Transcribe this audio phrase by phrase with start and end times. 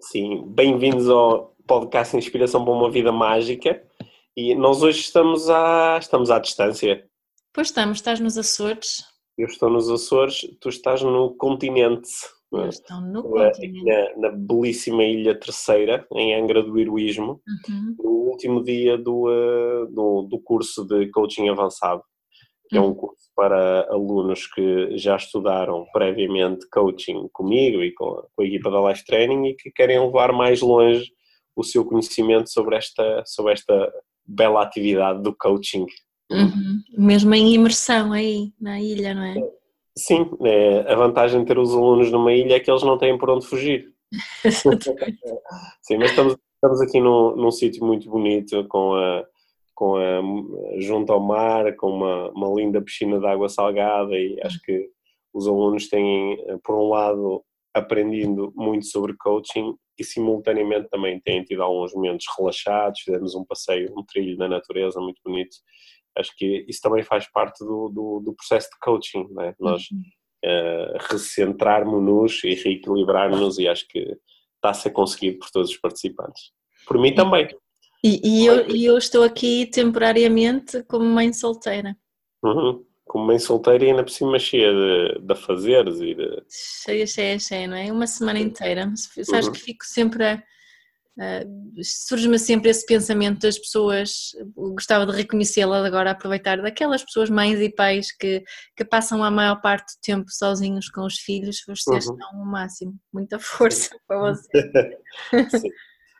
[0.00, 3.82] Sim, bem-vindos ao podcast Inspiração para uma Vida Mágica.
[4.36, 7.04] E nós hoje estamos à, estamos à distância.
[7.52, 9.02] Pois estamos, estás nos Açores.
[9.36, 12.08] Eu estou nos Açores, tu estás no continente.
[12.52, 13.84] Eu estou no Tu é continente.
[14.16, 17.96] Na, na belíssima Ilha Terceira, em Angra do Heroísmo, Uhum.
[17.98, 22.02] no último dia do, eh, do, do curso de coaching avançado,
[22.68, 22.94] que é um Uhum.
[22.94, 28.70] curso para alunos que já estudaram previamente coaching comigo e com a, com a equipa
[28.70, 31.10] da Life Training e que querem levar mais longe
[31.56, 33.92] o seu conhecimento sobre esta, sobre esta
[34.26, 35.86] bela atividade do coaching.
[36.30, 36.82] Uhum.
[36.96, 39.34] Mesmo em imersão aí, na ilha, não é?
[39.96, 43.16] Sim, é, a vantagem de ter os alunos numa ilha é que eles não têm
[43.16, 43.92] por onde fugir.
[45.82, 49.24] Sim, mas estamos, estamos aqui num, num sítio muito bonito, com a,
[49.78, 54.60] com a, junto ao mar, com uma, uma linda piscina de água salgada e acho
[54.62, 54.90] que
[55.32, 61.44] os alunos têm, eh, por um lado, aprendido muito sobre coaching e simultaneamente também têm
[61.44, 65.54] tido alguns momentos relaxados, fizemos um passeio, um trilho na natureza muito bonito.
[66.16, 69.54] Acho que isso também faz parte do, do, do processo de coaching, não é?
[69.60, 69.84] Nós
[70.44, 76.50] eh, recentrarmos-nos e reequilibrarmos e acho que está a ser conseguido por todos os participantes.
[76.84, 77.46] Por mim também.
[78.02, 81.96] E, e eu, e eu estou aqui temporariamente como mãe solteira.
[82.42, 82.84] Uhum.
[83.04, 86.42] Como mãe solteira e ainda por cima cheia de, de afazeres e de...
[86.48, 87.90] Cheia, cheia, cheia, não é?
[87.90, 88.92] Uma semana inteira.
[89.24, 89.52] Sabes Uhum.
[89.52, 90.34] que fico sempre a.
[91.18, 91.44] a-
[91.82, 97.68] Surge-me sempre esse pensamento das pessoas, gostava de reconhecê-la agora, aproveitar daquelas pessoas, mães e
[97.74, 98.44] pais, que,
[98.76, 102.14] que passam a maior parte do tempo sozinhos com os filhos, vocês Uhum.
[102.14, 102.94] estão o máximo.
[103.12, 105.62] Muita força para vocês.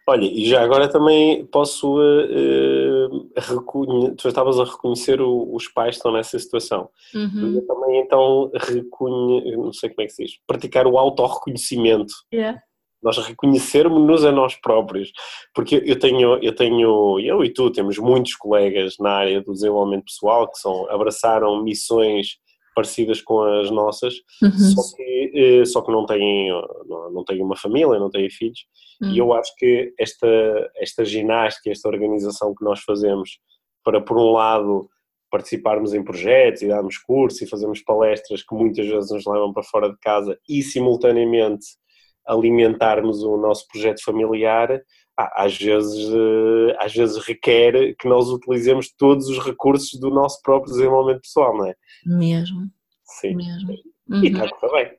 [0.08, 5.91] Olha, e já agora também posso uh, reconhecer, tu estavas a reconhecer o- os pais
[5.91, 6.88] que estão nessa situação.
[7.14, 7.56] Uhum.
[7.56, 12.12] Eu também então reconhe, não sei como é que se diz, praticar o autorreconhecimento.
[12.32, 12.58] Yeah.
[13.00, 15.12] nós reconhecermos-nos a nós próprios,
[15.54, 20.06] porque eu tenho, eu tenho, eu e tu temos muitos colegas na área do desenvolvimento
[20.06, 22.38] pessoal que são, abraçaram missões
[22.78, 24.50] parecidas com as nossas, Uhum.
[24.53, 26.49] só, que, eh, só que não têm,
[27.12, 28.61] não, têm uma família, não têm filhos,
[29.03, 29.11] Uhum.
[29.11, 30.27] e eu acho que esta,
[30.77, 33.41] esta ginástica, esta organização que nós fazemos
[33.84, 34.88] para, por um lado,
[35.28, 39.62] participarmos em projetos e darmos cursos e fazermos palestras que muitas vezes nos levam para
[39.65, 41.67] fora de casa e, simultaneamente,
[42.27, 44.81] alimentarmos o nosso projeto familiar,
[45.19, 50.73] às vezes, eh, às vezes requer que nós utilizemos todos os recursos do nosso próprio
[50.73, 51.75] desenvolvimento pessoal, não é?
[52.06, 52.69] Mesmo,
[53.21, 53.34] Sim.
[53.37, 53.73] mesmo.
[53.73, 53.79] E
[54.15, 54.23] Uhum.
[54.25, 54.99] está a correr bem.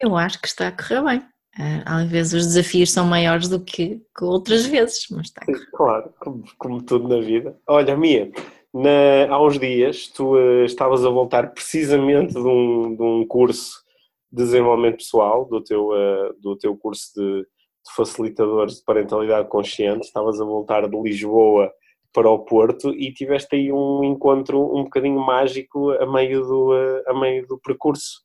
[0.00, 1.22] Eu acho que está a correr bem.
[1.58, 5.46] Ah, Às vezes os desafios são maiores do que, que outras vezes, mas está a
[5.46, 5.66] correr.
[5.72, 7.58] Claro, como, como tudo na vida.
[7.66, 8.30] Olha, Mia,
[8.72, 13.82] na- há uns dias tu eh, estavas a voltar precisamente de um, de um curso
[14.30, 17.46] de desenvolvimento pessoal, do teu, eh, do teu curso de,
[17.88, 21.70] de facilitadores de parentalidade consciente, estavas a voltar de Lisboa
[22.12, 27.04] para o Porto e tiveste aí um encontro um bocadinho mágico a meio do, eh,
[27.06, 28.22] a meio do percurso.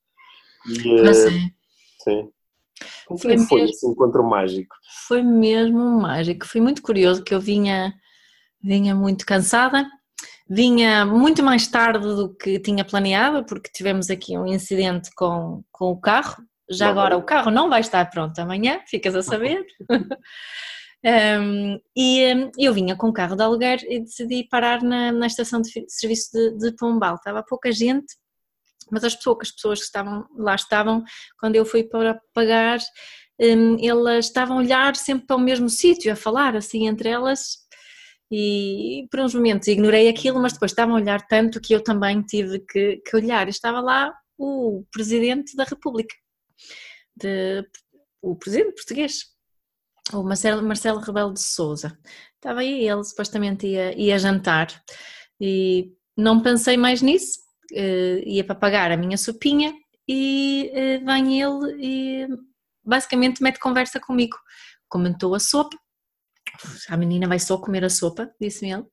[0.68, 1.30] E, eh, Mas é,
[2.00, 2.30] sim.
[3.06, 3.74] Como Foi foi mesmo.
[3.74, 4.76] esse encontro mágico?
[5.08, 6.46] foi mesmo mágico.
[6.46, 7.94] Foi muito curioso que eu vinha,
[8.62, 9.86] vinha muito cansada,
[10.50, 15.92] vinha muito mais tarde do que tinha planeado, porque tivemos aqui um incidente com, com
[15.92, 16.44] o carro.
[16.70, 19.66] Já agora o carro não vai estar pronto amanhã, ficas a saber.
[21.06, 25.28] Um, e um, eu vinha com o carro de aluguer e decidi parar na, na
[25.28, 27.16] estação de, serviço de, de Pombal.
[27.16, 28.16] Estava pouca gente,
[28.90, 31.04] mas as pessoas, as pessoas que estavam lá estavam,
[31.38, 32.80] quando eu fui para pagar,
[33.42, 37.58] um, elas estavam a olhar sempre para o mesmo sítio, a falar assim entre elas.
[38.32, 42.22] E por uns momentos ignorei aquilo, mas depois estavam a olhar tanto que eu também
[42.22, 43.48] tive que, que olhar.
[43.50, 46.16] Estava lá o Presidente da República,
[47.16, 47.66] de-
[48.22, 49.26] o Presidente português,
[50.14, 51.98] o Marcelo, Marcelo Rebelo de Souza.
[52.36, 54.68] Estava aí, ele supostamente ia, ia jantar
[55.40, 57.40] e não pensei mais nisso,
[57.74, 59.74] eh, ia para pagar a minha sopinha
[60.08, 62.28] e eh, vem ele e
[62.84, 64.38] basicamente mete conversa comigo.
[64.90, 65.78] Comentou a sopa,
[66.90, 68.86] a menina vai só comer a sopa, disse-me ele,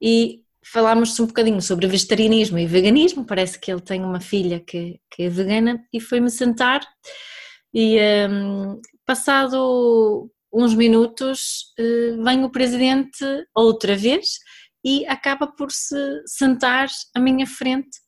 [0.00, 5.00] e falámos um bocadinho sobre vegetarianismo e veganismo, parece que ele tem uma filha que,
[5.10, 6.80] que é vegana, e foi-me sentar
[7.74, 7.98] e
[8.28, 13.24] um, passado uns minutos, uh, vem o presidente
[13.54, 14.38] outra vez
[14.84, 17.98] e acaba por se sentar à minha frente.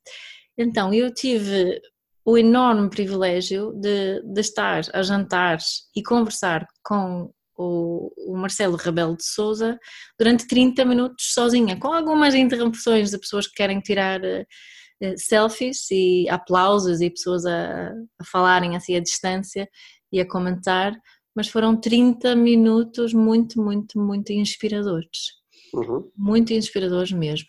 [0.56, 1.80] Então, eu tive
[2.24, 5.58] o enorme privilégio de, de estar a jantar
[5.94, 9.78] e conversar com o, o, Marcelo Rebelo de Souza
[10.18, 16.28] durante 30 minutos sozinha, com algumas interrupções de pessoas que querem tirar uh, selfies e
[16.28, 19.68] aplausos e pessoas a, a falarem assim à distância
[20.12, 20.92] e a comentar,
[21.36, 25.38] mas foram 30 minutos muito, muito, muito inspiradores.
[25.72, 26.10] Uhum.
[26.16, 27.46] Muito inspiradores mesmo.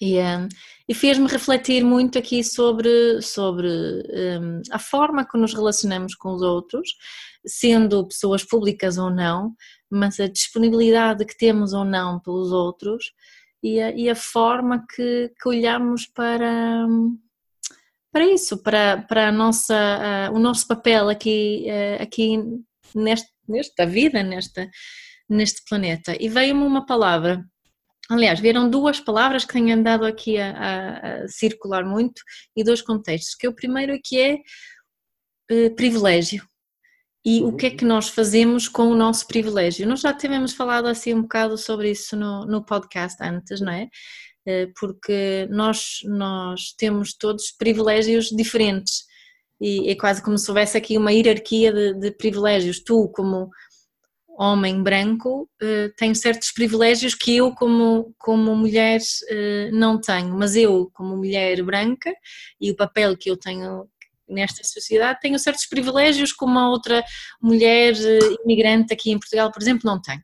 [0.00, 0.48] E, um,
[0.88, 6.42] e fez-me refletir muito aqui sobre, sobre um, a forma que nos relacionamos com os
[6.42, 6.90] outros,
[7.46, 9.54] sendo pessoas públicas ou não,
[9.90, 13.12] mas a disponibilidade que temos ou não pelos outros
[13.62, 16.86] e a, e a forma que, que olhamos para,
[18.12, 22.38] para isso, para, para a nossa, o nosso papel aqui, uh, aqui
[22.94, 24.68] neste, nesta vida, nesta,
[25.28, 26.16] neste planeta.
[26.20, 27.44] E veio-me uma palavra
[28.08, 32.22] Aliás, vieram duas palavras que têm andado aqui a, a, a, circular muito
[32.56, 34.36] e dois contextos, que o primeiro é que é
[35.50, 36.46] uh, privilégio
[37.24, 37.48] e uhum.
[37.48, 39.88] o que é que nós fazemos com o nosso privilégio.
[39.88, 43.88] Nós já tivemos falado assim um bocado sobre isso no, no podcast antes, não é?
[44.48, 49.04] Uh, porque nós, nós temos todos privilégios diferentes
[49.60, 52.80] e é quase como se houvesse aqui uma hierarquia de, de privilégios.
[52.80, 53.50] Tu, como
[54.38, 60.54] homem branco uh, tenho certos privilégios que eu como, como mulher uh, não tenho, mas
[60.54, 62.12] eu como mulher branca
[62.60, 63.88] e o papel que eu tenho
[64.28, 67.02] nesta sociedade tenho certos privilégios que uma outra
[67.40, 70.20] mulher uh, imigrante aqui em Portugal, por exemplo, não tem.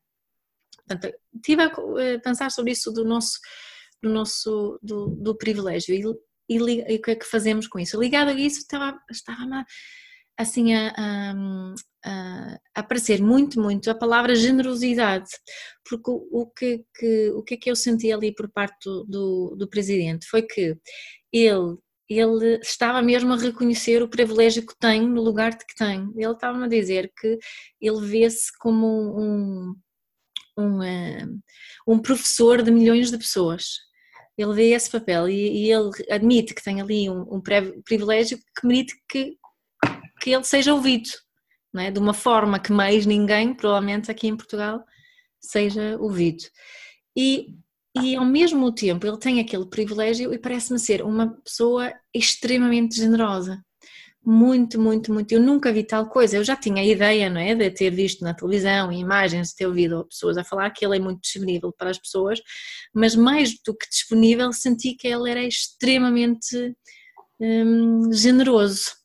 [0.86, 1.70] Portanto, estive a
[2.22, 3.38] pensar sobre isso do nosso,
[4.02, 7.98] do nosso do, do privilégio e, e, e, o que é que fazemos com isso.
[7.98, 9.64] Ligado a isso estava, estava
[10.36, 11.34] assim a, a,
[12.04, 15.30] a aparecer muito, muito a palavra generosidade,
[15.88, 19.54] porque o, o, que, que, o que é que eu senti ali por parte do,
[19.56, 20.76] do, presidente foi que
[21.32, 21.76] ele
[22.08, 26.12] ele estava mesmo a reconhecer o privilégio que tem no lugar de que tem.
[26.14, 27.38] Ele estava a dizer que
[27.80, 28.86] ele vê-se como
[29.18, 29.74] um,
[30.58, 31.26] um, eh,
[31.88, 33.78] um, professor de milhões de pessoas.
[34.36, 37.40] Ele vê esse papel e, e ele admite que tem ali um, um
[37.82, 39.38] privilégio que merece que
[40.22, 41.10] que ele seja ouvido,
[41.80, 41.90] é?
[41.90, 44.84] de uma forma que mais ninguém, provavelmente aqui em Portugal,
[45.40, 46.44] seja ouvido.
[47.16, 47.56] E,
[47.96, 53.62] e ao mesmo tempo ele tem aquele privilégio e parece-me ser uma pessoa extremamente generosa.
[54.24, 55.32] Muito, muito, muito.
[55.32, 56.36] Eu nunca vi tal coisa.
[56.36, 57.56] Eu já tinha a ideia, não é?
[57.56, 61.00] De ter visto na televisão, imagens, de ter ouvido pessoas a falar que ele é
[61.00, 62.40] muito disponível para as pessoas,
[62.94, 66.72] mas mais do que disponível, senti que ele era extremamente
[67.40, 69.01] hum, generoso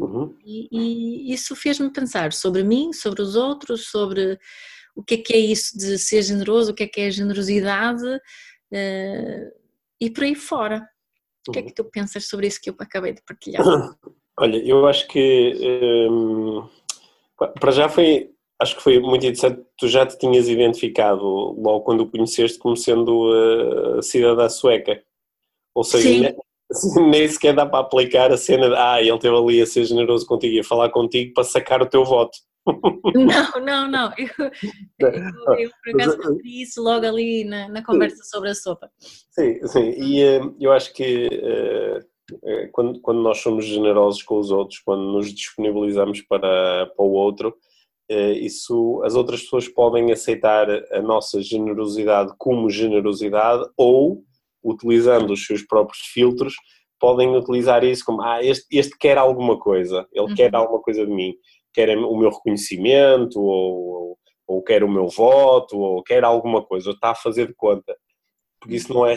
[0.00, 0.34] Uhum.
[0.44, 4.38] E, e, isso fez-me pensar sobre mim, sobre os outros, sobre
[4.94, 8.06] o que é que é isso de ser generoso, o que é que é generosidade
[8.06, 9.52] uh,
[10.00, 10.86] e por aí fora.
[11.48, 13.62] O que é que tu pensas sobre isso que eu acabei de partilhar?
[14.38, 15.54] Olha, eu acho que
[16.10, 16.66] um,
[17.58, 22.02] para já foi, acho que foi muito interessante, tu já te tinhas identificado logo quando
[22.02, 23.30] o conheceste como sendo
[23.98, 25.02] a cidadã sueca.
[25.74, 26.36] Ou seja, Sim.
[27.10, 30.26] nem sequer dá para aplicar a cena de ah, ele esteve ali a ser generoso
[30.26, 32.38] contigo e a falar contigo para sacar o teu voto.
[33.14, 34.12] Não, não, não.
[34.18, 34.50] Eu,
[35.00, 38.90] eu, eu por acaso referi isso logo ali na, na, conversa sobre a sopa.
[39.30, 39.90] Sim, sim.
[39.96, 45.02] E eh, eu acho que uh, quando, quando nós somos generosos com os outros, quando
[45.10, 47.56] nos disponibilizamos para, para o outro,
[48.10, 54.24] isso as outras pessoas podem aceitar a nossa generosidade como generosidade ou
[54.62, 56.54] utilizando os seus próprios filtros,
[56.98, 60.34] podem utilizar isso como, ah, este, este quer alguma coisa, ele uhum.
[60.34, 61.34] quer alguma coisa de mim,
[61.72, 66.94] quer o meu reconhecimento, ou, ou quer o meu voto, ou quer alguma coisa, ou
[66.94, 67.96] está a fazer de conta.
[68.60, 69.16] Porque isso não é,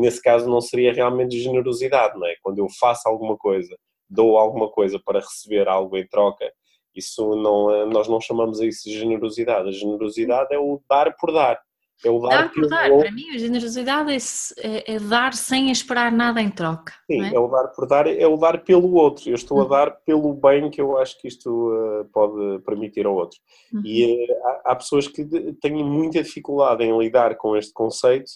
[0.00, 2.36] nesse caso não seria realmente generosidade, não é?
[2.40, 3.76] Quando eu faço alguma coisa,
[4.08, 6.48] dou alguma coisa para receber algo em troca,
[6.94, 9.68] isso não, nós não chamamos isso de generosidade.
[9.68, 11.60] A generosidade é o dar por dar.
[12.04, 12.90] É o dar, dar por dar.
[12.90, 14.16] Para mim, a generosidade é,
[14.58, 16.92] é, é, dar sem esperar nada em troca.
[17.10, 17.34] Sim, é?
[17.34, 17.38] é?
[17.38, 19.28] o dar por dar, é o dar pelo outro.
[19.28, 19.64] Eu estou uhum.
[19.64, 23.38] a dar pelo bem que eu acho que isto uh, pode permitir ao outro.
[23.72, 23.82] Uhum.
[23.84, 25.24] E uh, há, há, pessoas que
[25.60, 28.30] têm muita dificuldade em lidar com este conceito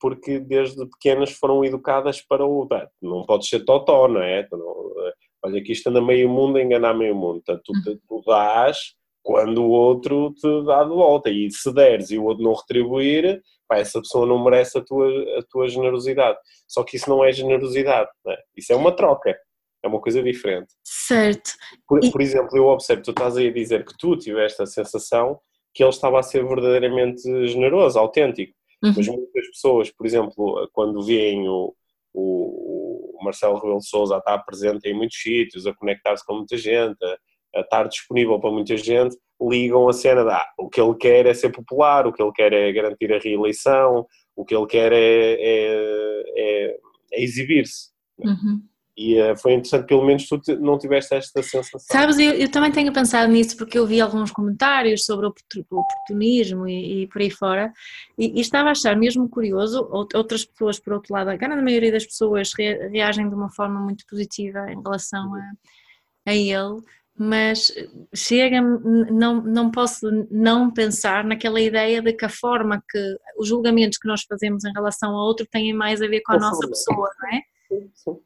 [0.00, 2.88] porque desde pequenas foram educadas para o dar.
[3.02, 4.48] Não pode ser totó, não é?
[4.50, 5.12] Não, uh,
[5.44, 7.42] olha que isto anda meio mundo enganar meio mundo.
[7.44, 7.98] Portanto, tu, uhum.
[8.08, 11.30] tu dás quando o outro te dá de volta.
[11.30, 15.08] E se deres e o outro não retribuir, pá, essa pessoa não merece a tua,
[15.38, 16.38] a tua generosidade.
[16.66, 18.38] Só que isso não é generosidade, é?
[18.56, 19.36] isso é uma troca.
[19.82, 20.74] É uma coisa diferente.
[20.84, 21.52] Certo.
[21.88, 22.10] Por, e...
[22.10, 25.40] por exemplo, eu observo, tu estás aí a dizer que tu tiveste a sensação
[25.72, 28.52] que ele estava a ser verdadeiramente generoso, autêntico.
[28.82, 28.92] Uhum.
[28.96, 31.74] Mas muitas pessoas, por exemplo, quando veem o,
[32.12, 36.34] o, o Marcelo Rebelo de Sousa a estar presente em muitos sítios, a conectar-se com
[36.34, 37.18] muita gente, a,
[37.54, 41.34] estar disponível para muita gente, ligam a cena de ah, o que ele quer é
[41.34, 45.32] ser popular, o que ele quer é garantir a reeleição, o que ele quer é,
[45.32, 46.76] é, é,
[47.12, 47.90] é exibir-se.
[48.18, 48.62] Uhum.
[48.96, 51.80] E uh, foi interessante, pelo menos tu não tiveste esta sensação.
[51.90, 55.32] Sabes, eu, eu, também tenho pensado nisso porque eu vi alguns comentários sobre o
[55.70, 57.72] oportunismo e, e por aí fora
[58.18, 61.90] e, e, estava a achar mesmo curioso, outras pessoas por outro lado, a grande maioria
[61.90, 66.82] das pessoas reagem de uma forma muito positiva em relação a, a ele,
[67.22, 67.70] mas
[68.14, 73.98] chega não, não posso não pensar naquela ideia de que a forma que os julgamentos
[73.98, 77.10] que nós fazemos em relação a outro têm mais a ver com a nossa pessoa,
[77.20, 77.42] não é?
[77.68, 78.16] Sim, sim.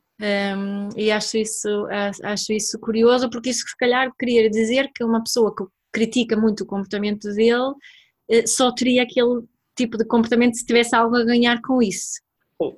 [0.57, 1.89] Um, e acho isso,
[2.23, 6.63] acho isso curioso, porque isso se calhar queria dizer que uma pessoa que critica muito
[6.63, 7.75] o comportamento dele
[8.31, 9.43] eh, só teria aquele
[9.77, 12.23] tipo de comportamento se tivesse algo a ganhar com isso.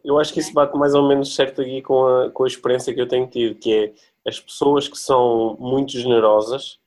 [0.03, 2.95] Eu acho que isso bate mais ou menos certo aqui com a, com a experiência
[2.95, 3.93] que eu tenho tido, que é
[4.27, 6.79] as pessoas que são muito generosas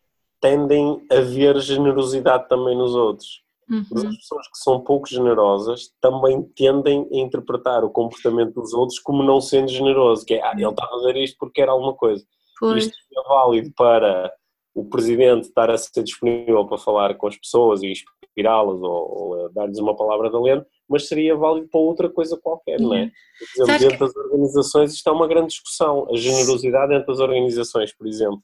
[0.42, 3.44] tendem a ver generosidade também nos outros.
[3.70, 3.86] Uhum.
[3.92, 8.98] Mas as pessoas que são pouco generosas também tendem a interpretar o comportamento dos outros
[9.00, 11.94] como não sendo generoso, que é, ah, ele está a fazer isto porque quer alguma
[11.94, 12.26] coisa.
[12.60, 12.86] Pois.
[12.86, 14.34] Isto é válido para
[14.74, 19.50] o presidente estar a ser disponível para falar com as pessoas e inspirá-las ou, ou
[19.54, 23.12] dar-lhes uma palavra de alento, mas seria válido para outra coisa qualquer, não é?
[23.56, 24.00] Por exemplo, dentro que...
[24.00, 26.08] das organizações isto é uma grande discussão.
[26.12, 28.42] A generosidade dentro das organizações, por exemplo,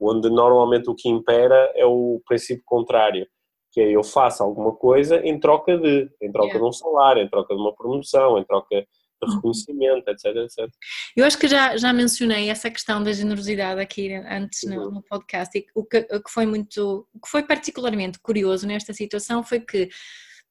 [0.00, 3.26] onde normalmente o que impera é o princípio contrário
[3.72, 6.60] que é eu faço alguma coisa em troca de, em troca yeah.
[6.60, 8.76] de um salário, em troca de uma promoção, em troca
[9.22, 9.34] de uhum.
[9.36, 10.70] reconhecimento, etc, etc.
[11.16, 14.90] Eu acho que já, já mencionei essa questão da generosidade aqui antes no, uhum.
[14.92, 18.92] no podcast e o que, o que foi muito, o que foi particularmente curioso nesta
[18.94, 19.88] situação foi que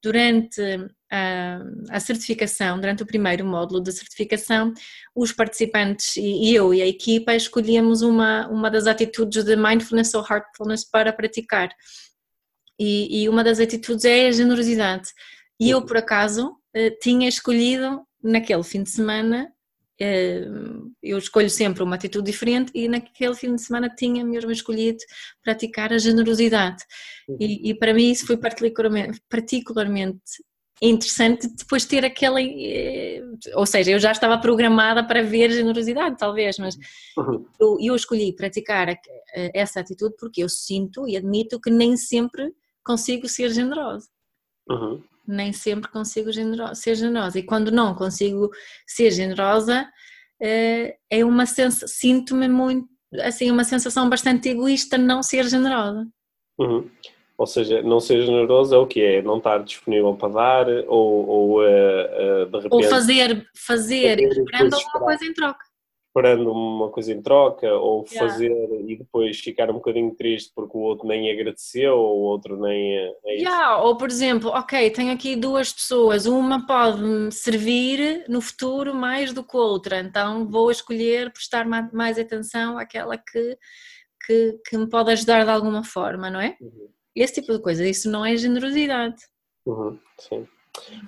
[0.04, 0.62] durante
[1.12, 4.74] a, a, certificação, durante o primeiro módulo de certificação,
[5.16, 10.24] os participantes e, eu e a equipa escolhíamos uma, uma das atitudes de mindfulness ou
[10.24, 11.70] heartfulness para praticar.
[12.80, 15.10] E, e uma das atitudes é a generosidade.
[15.60, 19.51] E eu, por acaso, eh, tinha escolhido naquele fim de semana
[20.00, 25.00] eu escolho sempre uma atitude diferente e naquele fim de semana tinha mesmo escolhido
[25.44, 26.84] praticar a generosidade
[27.39, 30.22] e, e para mim isso foi particularmente, particularmente
[30.80, 33.24] interessante depois ter aquela eh,
[33.56, 36.77] ou seja, eu já estava programada para ver generosidade talvez, mas
[37.18, 37.46] uhum.
[37.60, 38.88] eu, eu escolhi praticar
[39.54, 44.08] essa atitude porque eu sinto e admito que nem sempre consigo ser generosa.
[44.70, 45.01] Uhum.
[45.27, 46.31] Nem sempre consigo
[46.74, 47.38] ser generosa.
[47.38, 48.50] E quando não consigo
[48.86, 49.88] ser generosa,
[50.41, 52.88] eh, é uma sensação, sinto-me muito,
[53.22, 56.07] assim, uma sensação bastante egoísta não ser generosa.
[56.57, 56.89] Uhum.
[57.38, 59.22] Ou seja, não ser generoso é o que é?
[59.22, 62.74] Não estar disponível para dar ou, ou uh, uh, de repente...
[62.74, 65.67] Ou fazer, fazer, fazer esperando alguma coisa em troca
[66.17, 68.27] esperando uma coisa em troca ou yeah.
[68.27, 68.51] fazer
[68.88, 72.97] e depois ficar um bocadinho triste porque o outro nem agradeceu ou o outro nem
[72.97, 73.77] é, é yeah.
[73.77, 79.31] ou por exemplo ok tenho aqui duas pessoas uma pode me servir no futuro mais
[79.31, 83.57] do que outra então vou escolher prestar mais atenção àquela que
[84.25, 86.89] que, que me pode ajudar de alguma forma não é uhum.
[87.15, 89.21] esse tipo de coisa isso não é generosidade
[89.65, 90.00] uhum.
[90.17, 90.47] sim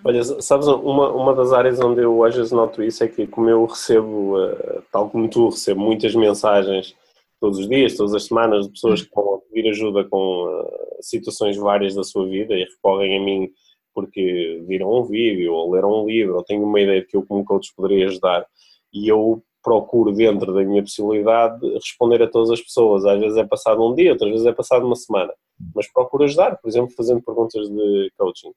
[0.04, 3.50] Olha, sabes, uma, uma das áreas onde eu às vezes noto isso é que, como
[3.50, 6.96] eu recebo, uh, tal como tu, recebo muitas mensagens
[7.40, 10.70] todos os dias, todas as semanas, de pessoas que vão pedir ajuda com uh,
[11.02, 13.50] situações várias da sua vida e recorrem a mim
[13.94, 17.26] porque viram um vídeo ou leram um livro ou têm uma ideia de que eu,
[17.26, 18.46] como coach, poderia ajudar.
[18.94, 23.06] E eu procuro, dentro da minha possibilidade, responder a todas as pessoas.
[23.06, 25.34] Às vezes é passado um dia, outras vezes é passado uma semana.
[25.76, 28.52] Mas procuro ajudar, por exemplo, fazendo perguntas de coaching.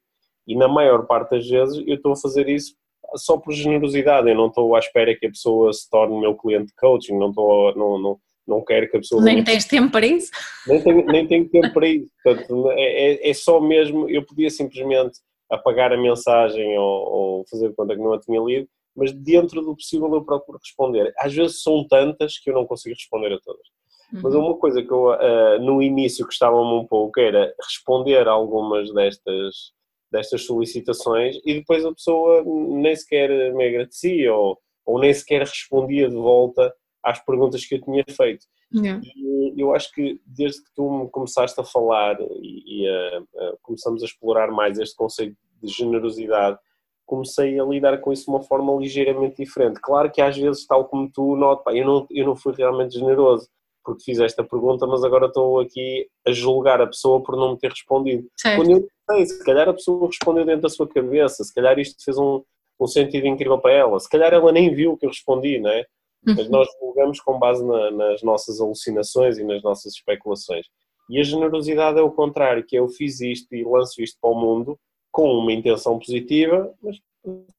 [0.46, 2.74] E na maior parte das vezes eu estou a fazer isso
[3.16, 6.66] só por generosidade, eu não estou à espera que a pessoa se torne meu cliente
[6.66, 9.22] de coaching, não estou, não, não, não quero que a pessoa...
[9.22, 10.30] Nem tens tempo para isso?
[10.66, 14.50] Nem tenho, nem tenho tempo para isso, Portanto, é, é, é, só mesmo, eu podia
[14.50, 15.18] simplesmente
[15.50, 19.74] apagar a mensagem ou, ou fazer conta que não a tinha lido, mas dentro do
[19.74, 21.12] possível eu procuro responder.
[21.18, 23.66] Às vezes são tantas que eu não consigo responder a todas.
[24.12, 24.20] Uhum.
[24.22, 28.92] Mas uma coisa que eu uh, no início gostava-me um pouco era responder a algumas
[28.92, 29.72] destas
[30.12, 36.08] destas solicitações e depois a pessoa nem sequer me agradecia ou, ou nem sequer respondia
[36.08, 38.46] de volta às perguntas que eu tinha feito.
[38.74, 39.02] Yeah.
[39.04, 44.02] E eu acho que desde que tu começaste a falar e, e a, a, começamos
[44.02, 46.58] a explorar mais este conceito de generosidade,
[47.04, 49.80] comecei a lidar com isso de uma forma ligeiramente diferente.
[49.82, 53.48] Claro que às vezes, tal como tu notas, eu não, eu não fui realmente generoso,
[53.84, 57.58] porque fiz esta pergunta, mas agora estou aqui a julgar a pessoa por não me
[57.58, 58.28] ter respondido.
[58.36, 58.56] Certo.
[58.56, 62.02] Quando eu sei, se calhar a pessoa respondeu dentro da sua cabeça, se calhar isto
[62.04, 62.42] fez um,
[62.80, 65.70] um sentido incrível para ela, se calhar ela nem viu o que eu respondi, não
[65.70, 65.84] é?
[66.24, 66.52] Mas Uhum.
[66.52, 70.66] nós julgamos com base na- nas nossas alucinações e nas nossas especulações.
[71.10, 74.30] E a generosidade é o contrário, que é eu fiz isto e lanço isto para
[74.30, 74.78] o mundo
[75.10, 76.96] com uma intenção positiva, mas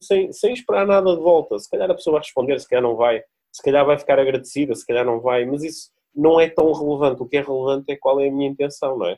[0.00, 1.58] sem, sem esperar nada de volta.
[1.58, 4.74] Se calhar a pessoa vai responder, se calhar não vai, se calhar vai ficar agradecida,
[4.74, 7.22] se calhar não vai, mas isso não é tão relevante.
[7.22, 9.16] O que é relevante é qual é a minha intenção, não é?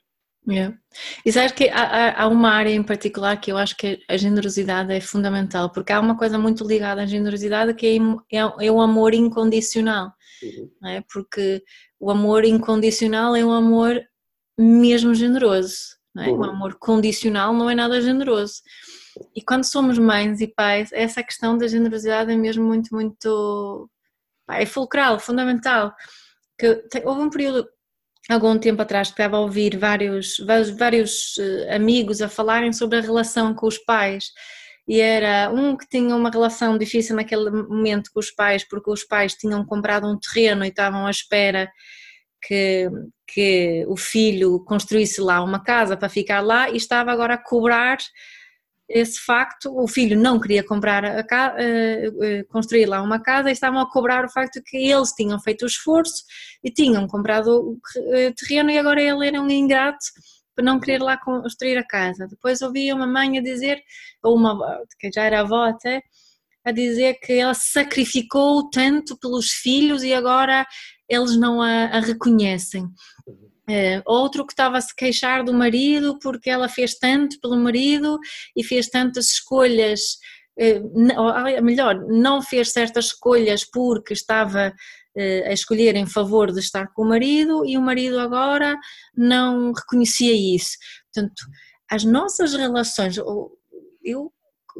[0.48, 0.76] Yeah.
[1.24, 4.92] E sabes que há, há- uma área em particular que eu acho que a generosidade
[4.92, 7.98] é fundamental, porque há uma coisa muito ligada à generosidade que
[8.30, 10.12] é, é, é o amor incondicional,
[10.42, 10.70] Uhum.
[10.80, 11.02] não é?
[11.12, 11.62] Porque
[11.98, 14.00] o amor incondicional é um amor
[14.56, 15.78] mesmo generoso,
[16.14, 16.28] não é?
[16.28, 16.44] O Uhum.
[16.44, 18.54] amor condicional não é nada generoso.
[19.34, 23.90] E quando somos mães e pais, essa questão da generosidade é mesmo muito, muito.
[24.48, 25.92] é fulcral, fundamental.
[26.58, 27.68] Que houve um período
[28.28, 32.98] algum tempo atrás que estava a ouvir vários, vários, vários eh, amigos a falarem sobre
[32.98, 34.32] a relação com os pais.
[34.88, 39.04] E era um que tinha uma relação difícil naquele momento com os pais porque os
[39.04, 41.70] pais tinham comprado um terreno e estavam à espera
[42.46, 42.88] que,
[43.26, 47.98] que o filho construísse lá uma casa para ficar lá e estava agora a cobrar
[48.88, 53.48] esse facto, o filho não queria comprar a ca- eh, eh, construir lá uma casa
[53.48, 56.22] e estavam a cobrar o facto que eles tinham feito o esforço
[56.62, 57.80] e tinham comprado o
[58.14, 60.06] eh, terreno e agora ele era um ingrato
[60.54, 62.26] por não querer lá construir a casa.
[62.28, 63.82] Depois ouvia uma mãe a dizer,
[64.22, 66.02] ou uma avó, que já era avó até,
[66.64, 70.66] a dizer que ela sacrificou tanto pelos filhos e agora
[71.08, 72.86] eles não a, a reconhecem.
[73.68, 78.18] Eh, outro que estava a se queixar do marido porque ela fez tanto pelo marido
[78.56, 80.18] e fez tantas escolhas,
[80.56, 84.72] n- ou, ah, melhor, não fez certas escolhas porque estava
[85.16, 88.76] eh, a escolher em favor de estar com o marido e o marido agora
[89.16, 90.76] não reconhecia isso.
[91.12, 91.42] Portanto,
[91.90, 93.16] as nossas relações,
[94.04, 94.32] eu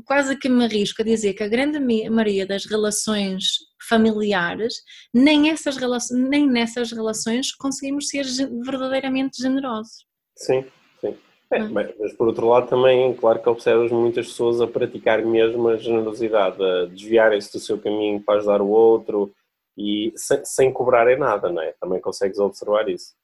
[0.05, 3.47] quase que me arrisco a dizer que a grande maioria das relações
[3.89, 4.75] familiares,
[5.13, 8.25] nem, essas relações, nem nessas relações conseguimos ser
[8.65, 10.05] verdadeiramente generosos.
[10.37, 10.65] Sim,
[11.01, 11.17] sim.
[11.53, 11.73] É, Hum.
[11.75, 15.77] bem, mas por outro lado também, claro que observas muitas pessoas a praticar mesmo a
[15.77, 19.33] generosidade, a desviarem-se do seu caminho para ajudar o outro
[19.79, 21.73] e sem, sem cobrarem nada, não é?
[21.81, 23.15] Também consegues observar isso.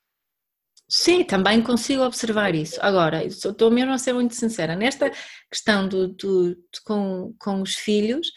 [0.88, 2.78] Sim, também consigo observar isso.
[2.82, 5.10] Agora, estou mesmo a ser muito sincera, nesta
[5.50, 8.30] questão do, do- com, com os filhos,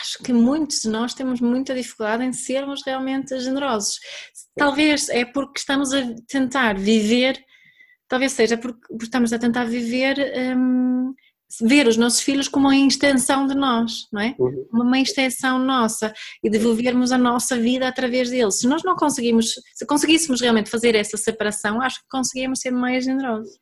[0.00, 3.98] acho que muitos de nós temos muita dificuldade em sermos realmente generosos.
[4.56, 7.38] Talvez é porque estamos a tentar viver,
[8.08, 10.16] talvez seja porque, porque estamos a tentar viver,
[10.56, 11.14] hum,
[11.60, 14.34] ver os nossos filhos como uma extensão de nós, não é?
[14.38, 14.66] Uhum.
[14.72, 18.60] uma extensão nossa e devolvermos a nossa vida através deles.
[18.60, 23.04] Se nós não conseguimos, se conseguíssemos realmente fazer essa separação, acho que conseguíamos ser mais
[23.04, 23.60] generosos.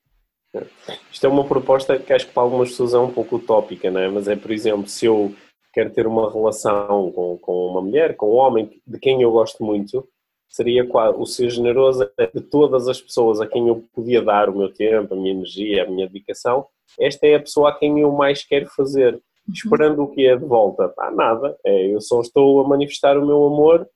[1.12, 4.00] Isto é uma proposta que acho que para algumas pessoas é um pouco utópica, não
[4.00, 4.08] é?
[4.08, 5.34] Mas é, por exemplo, se eu
[5.72, 9.64] quero ter uma relação com, com uma mulher, com um homem de quem eu gosto
[9.64, 10.06] muito,
[10.48, 10.84] seria
[11.16, 14.72] o ser generoso é de todas as pessoas a quem eu podia dar o meu
[14.72, 16.66] tempo, a minha energia, a minha dedicação,
[16.98, 19.20] esta é a pessoa a quem eu mais quero fazer.
[19.48, 20.92] Esperando o que é de volta?
[20.98, 21.56] Ah, nada.
[21.64, 23.88] É, eu só estou a manifestar o meu amor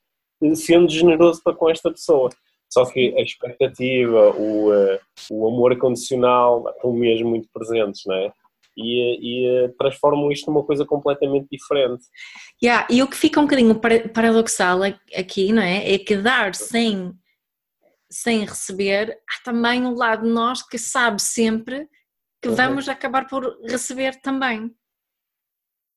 [0.42, 2.30] eh, sendo generoso para com esta pessoa.
[2.72, 8.32] Só que a expectativa, o, eh, o amor condicional estão mesmo muito presentes, não é?
[8.76, 12.04] E, e eh, transformam isto numa coisa completamente diferente.
[12.62, 14.80] Yeah, e o que fica um bocadinho para- paradoxal
[15.16, 15.94] aqui, não é?
[15.94, 17.12] É que dar sem,
[18.10, 21.88] sem receber, há também um lado de nós que sabe sempre
[22.42, 22.56] que Uhum.
[22.56, 24.70] vamos acabar por receber também.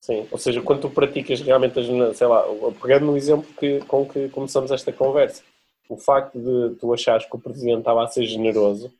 [0.01, 2.43] Sim, ou seja, quando tu praticas realmente, as, sei lá,
[2.81, 5.43] pegando no exemplo que, com que começamos esta conversa,
[5.89, 8.93] o facto de tu achares que o Presidente estava a ser generoso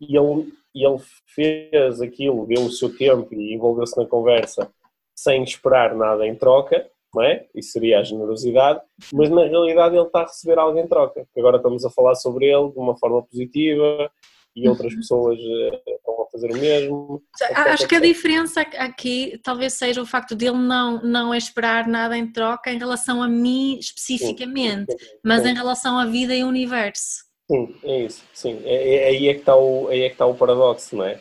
[0.00, 4.70] e ele, e ele fez aquilo, deu o seu tempo e envolveu-se na conversa
[5.14, 7.46] sem esperar nada em troca, não é?
[7.54, 8.80] Isso seria a generosidade,
[9.12, 12.46] mas na realidade ele está a receber algo em troca, agora estamos a falar sobre
[12.46, 14.10] ele de uma forma positiva
[14.54, 17.22] e outras pessoas eh, estão a fazer o mesmo.
[17.54, 22.30] Acho que a diferença aqui talvez seja o facto dele não, não esperar nada em
[22.30, 27.27] troca em relação a mim especificamente, mas em relação à vida e ao universo.
[27.50, 28.60] Sim, é isso, sim.
[28.64, 31.20] É, é, aí, é que está o, aí é que está o paradoxo, não é?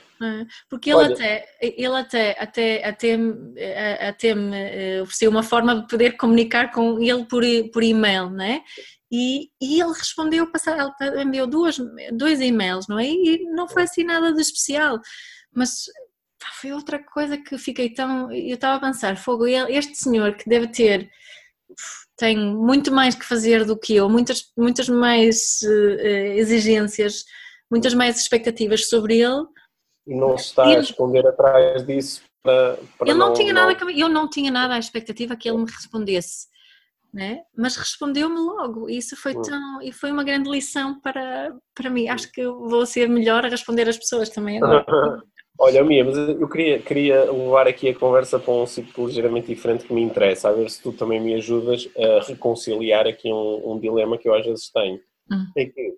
[0.69, 6.17] Porque ele Olha, até, ele até, até, até, até me ofereceu uma forma de poder
[6.17, 8.61] comunicar com ele por, por e-mail, não é?
[9.11, 10.49] E, e ele respondeu,
[10.99, 11.77] ele enviou duas,
[12.11, 13.05] dois e-mails, não é?
[13.05, 14.99] E não foi assim nada de especial,
[15.53, 15.85] mas
[16.39, 18.31] pá, foi outra coisa que fiquei tão.
[18.33, 21.09] Eu estava a pensar, fogo, este senhor que deve ter
[22.17, 26.01] tem muito mais que fazer do que eu, muitas, muitas mais uh,
[26.35, 27.23] exigências,
[27.69, 29.45] muitas mais expectativas sobre ele.
[30.07, 33.67] E não se está a esconder atrás disso para, para ele não, não tinha não...
[33.67, 36.47] nada eu não tinha nada à expectativa que ele me respondesse
[37.13, 37.41] né?
[37.55, 39.41] mas respondeu-me logo e isso foi hum.
[39.41, 43.49] tão e foi uma grande lição para, para mim acho que vou ser melhor a
[43.49, 44.85] responder às pessoas também agora
[45.59, 49.85] Olha, Mia, mas eu queria, queria levar aqui a conversa para um sítio ligeiramente diferente
[49.85, 53.79] que me interessa, a ver se tu também me ajudas a reconciliar aqui um, um
[53.79, 54.99] dilema que eu às vezes tenho.
[55.31, 55.45] Hum.
[55.57, 55.95] É que,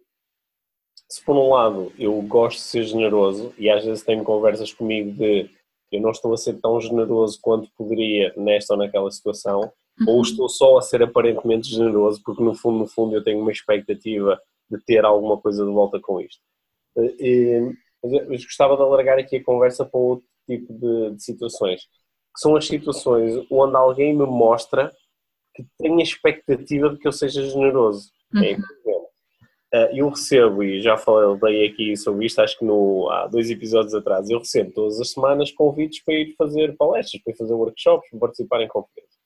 [1.09, 5.11] se por um lado eu gosto de ser generoso e às vezes tenho conversas comigo
[5.11, 5.49] de
[5.91, 10.05] eu não estou a ser tão generoso quanto poderia nesta ou naquela situação, uhum.
[10.07, 13.51] ou estou só a ser aparentemente generoso porque no fundo, no fundo eu tenho uma
[13.51, 16.41] expectativa de ter alguma coisa de volta com isto.
[17.19, 22.39] E, mas gostava de alargar aqui a conversa para outro tipo de, de situações, que
[22.39, 24.91] são as situações onde alguém me mostra
[25.53, 28.11] que tem a expectativa de que eu seja generoso.
[28.35, 28.61] É, uhum.
[29.71, 33.93] É, eu recebo, e já falei aqui sobre isto, acho que no, há dois episódios
[33.93, 38.09] atrás, eu recebo todas as semanas convites para ir fazer palestras, para ir fazer workshops,
[38.09, 39.19] para participar em conferências.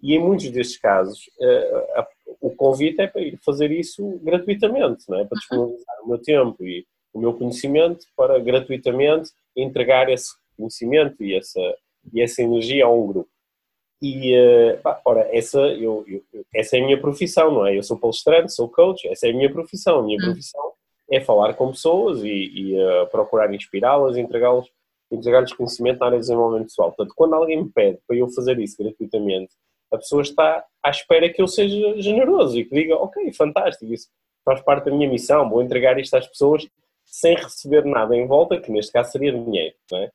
[0.00, 2.06] E em muitos destes casos, uh,
[2.40, 5.24] o convite é para ir fazer isso gratuitamente, não é?
[5.24, 6.86] para disponibilizar o meu tempo e
[7.18, 11.60] o meu conhecimento para gratuitamente entregar esse conhecimento e essa,
[12.12, 13.28] e essa energia a um grupo.
[14.00, 16.22] E, uh, pá, ora, essa, eu, eu,
[16.54, 17.76] essa é a minha profissão, não é?
[17.76, 19.98] Eu sou palestrante, sou coach, essa é a minha profissão.
[19.98, 20.26] A minha hum.
[20.26, 20.72] profissão
[21.10, 24.66] é falar com pessoas e, e uh, procurar inspirá-las entregá-las
[25.10, 26.92] entregar-lhes conhecimento na área de desenvolvimento pessoal.
[26.92, 29.54] Portanto, quando alguém me pede para eu fazer isso gratuitamente,
[29.90, 34.08] a pessoa está à espera que eu seja generoso e que diga, ok, fantástico, isso
[34.44, 36.68] faz parte da minha missão, vou entregar isto às pessoas
[37.10, 40.10] sem receber nada em volta, que neste caso seria dinheiro, não é?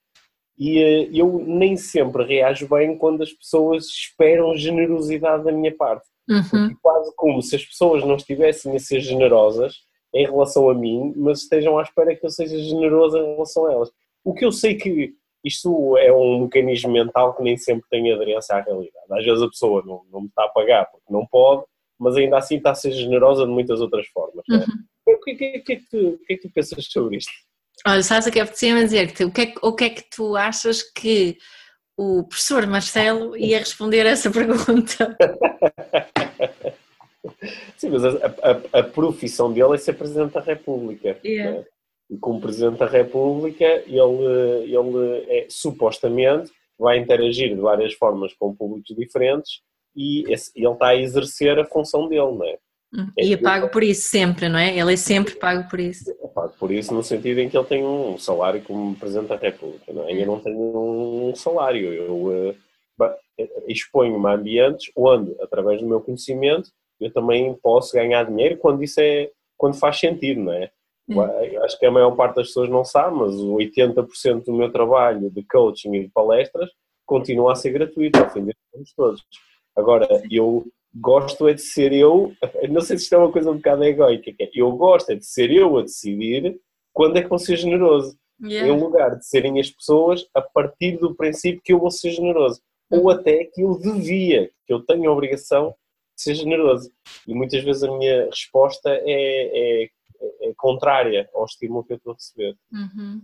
[0.57, 6.07] E uh, eu nem sempre reajo bem quando as pessoas esperam generosidade da minha parte.
[6.29, 6.73] Uhum.
[6.81, 9.75] quase como se as pessoas não estivessem a ser generosas
[10.13, 13.73] em relação a mim, mas estejam à espera que eu seja generosa em relação a
[13.73, 13.91] elas.
[14.23, 18.55] O que eu sei que isto é um mecanismo mental que nem sempre tem aderência
[18.55, 19.05] à realidade.
[19.11, 21.63] Às vezes a pessoa não, não me está a pagar porque não pode,
[22.03, 24.43] mas ainda assim está a ser generosa de muitas outras formas.
[24.49, 24.55] É?
[24.55, 24.65] Uhum.
[25.07, 27.31] O, que, que, que, é que tu, o que é que tu pensas sobre isto?
[27.87, 29.23] Olha, sabes o que apetecia-me dizer-te?
[29.23, 31.37] O que, é, o que é que tu achas que
[31.97, 35.17] o professor Marcelo ia responder a essa pergunta?
[37.77, 41.17] Sim, mas a, a, a, profissão dele é ser Presidente da República.
[41.23, 41.59] Yeah.
[41.59, 41.65] Né?
[42.09, 48.55] E como Presidente da República, ele, ele é, supostamente vai interagir de várias formas com
[48.55, 49.61] públicos diferentes
[49.95, 52.57] e esse, ele está a exercer a função dele, não é?
[52.95, 54.77] Hum, e é pago por isso sempre, não é?
[54.77, 56.11] Ele é sempre pago por isso.
[56.11, 59.35] É pago por isso no sentido em que ele tem um salário como Presidente da
[59.35, 60.13] República, não é?
[60.13, 62.55] Eu não tenho um salário, eu uh,
[63.67, 68.99] exponho-me a ambientes onde, através do meu conhecimento, eu também posso ganhar dinheiro quando isso
[69.01, 70.69] é, quando faz sentido, não é?
[71.09, 71.19] Hum.
[71.63, 75.43] Acho que a maior parte das pessoas não sabe, mas 80% do meu trabalho de
[75.43, 76.69] coaching e de palestras
[77.05, 78.53] continua a ser gratuito, ao fim de
[78.95, 79.23] todos.
[79.75, 82.33] Agora, eu gosto é de ser eu,
[82.69, 85.25] não sei se isto é uma coisa um bocado egoica, é, eu gosto é de
[85.25, 86.59] ser eu a decidir
[86.93, 88.17] quando é que vou ser generoso.
[88.41, 88.71] Yeah.
[88.71, 92.61] Em lugar de serem as pessoas a partir do princípio que eu vou ser generoso.
[92.89, 95.73] Ou até que eu devia, que eu tenho a obrigação
[96.15, 96.91] de ser generoso.
[97.27, 102.11] E muitas vezes a minha resposta é, é, é contrária ao estímulo que eu estou
[102.11, 102.55] a receber.
[102.71, 103.21] Uhum.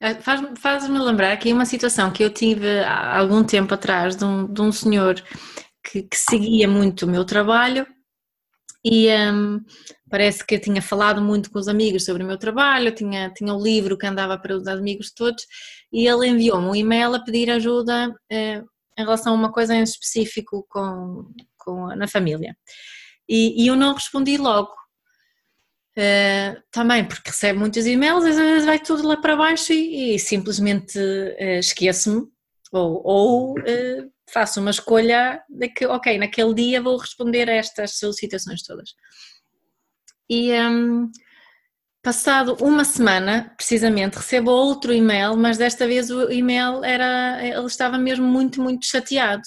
[0.00, 4.24] Eh, faz-me faz lembrar aqui uma situação que eu tive há algum tempo atrás de
[4.24, 5.22] um, de um senhor
[5.84, 7.86] que, que seguia muito o meu trabalho
[8.84, 9.60] e um,
[10.10, 13.52] parece que eu tinha falado muito com os amigos sobre o meu trabalho, tinha, tinha
[13.54, 15.46] o um livro que andava para os amigos todos
[15.90, 18.68] e ele enviou-me um e-mail a pedir ajuda uh,
[18.98, 22.54] em relação a uma coisa em específico com, com, na família.
[23.26, 24.70] E, e eu não respondi logo.
[25.96, 30.18] Uh, também porque recebe muitos e-mails, às vezes vai tudo lá para baixo e, e
[30.18, 32.26] simplesmente uh, esqueço-me
[32.72, 33.54] ou, ou
[34.34, 38.90] faço uma escolha de que, ok, naquele dia vou responder a estas solicitações todas.
[40.28, 41.08] E um,
[42.02, 47.96] passado uma semana, precisamente, recebo outro e-mail, mas desta vez o e-mail era, ele estava
[47.96, 49.42] mesmo muito, muito chateado.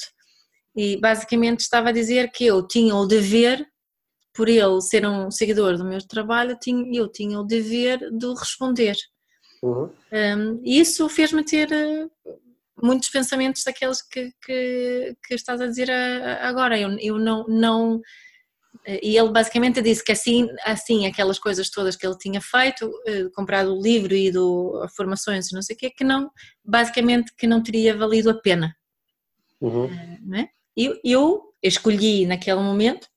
[0.75, 3.67] E basicamente estava a dizer que eu tinha o dever,
[4.33, 8.27] por ele ser um seguidor do meu trabalho, eu tinha, eu tinha o dever de
[8.27, 8.95] responder.
[9.61, 9.89] Uhum.
[10.11, 11.67] Um, isso fez-me ter
[12.81, 15.89] muitos pensamentos daqueles que, que, que estás a dizer
[16.41, 16.79] agora.
[16.79, 18.01] Eu, eu não, não.
[18.85, 23.27] E ele basicamente disse que assim, assim, aquelas coisas todas que ele tinha feito, eh,
[23.35, 26.31] comprado o livro e do formações e não sei o quê, que não,
[26.63, 28.73] basicamente que não teria valido a pena.
[29.59, 29.89] Uhum.
[30.33, 30.47] Eh, é?
[30.77, 33.07] eu, eu escolhi naquele momento,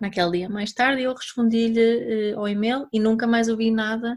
[0.00, 4.16] naquele dia mais tarde, eu respondi-lhe ao e-mail e nunca mais ouvi nada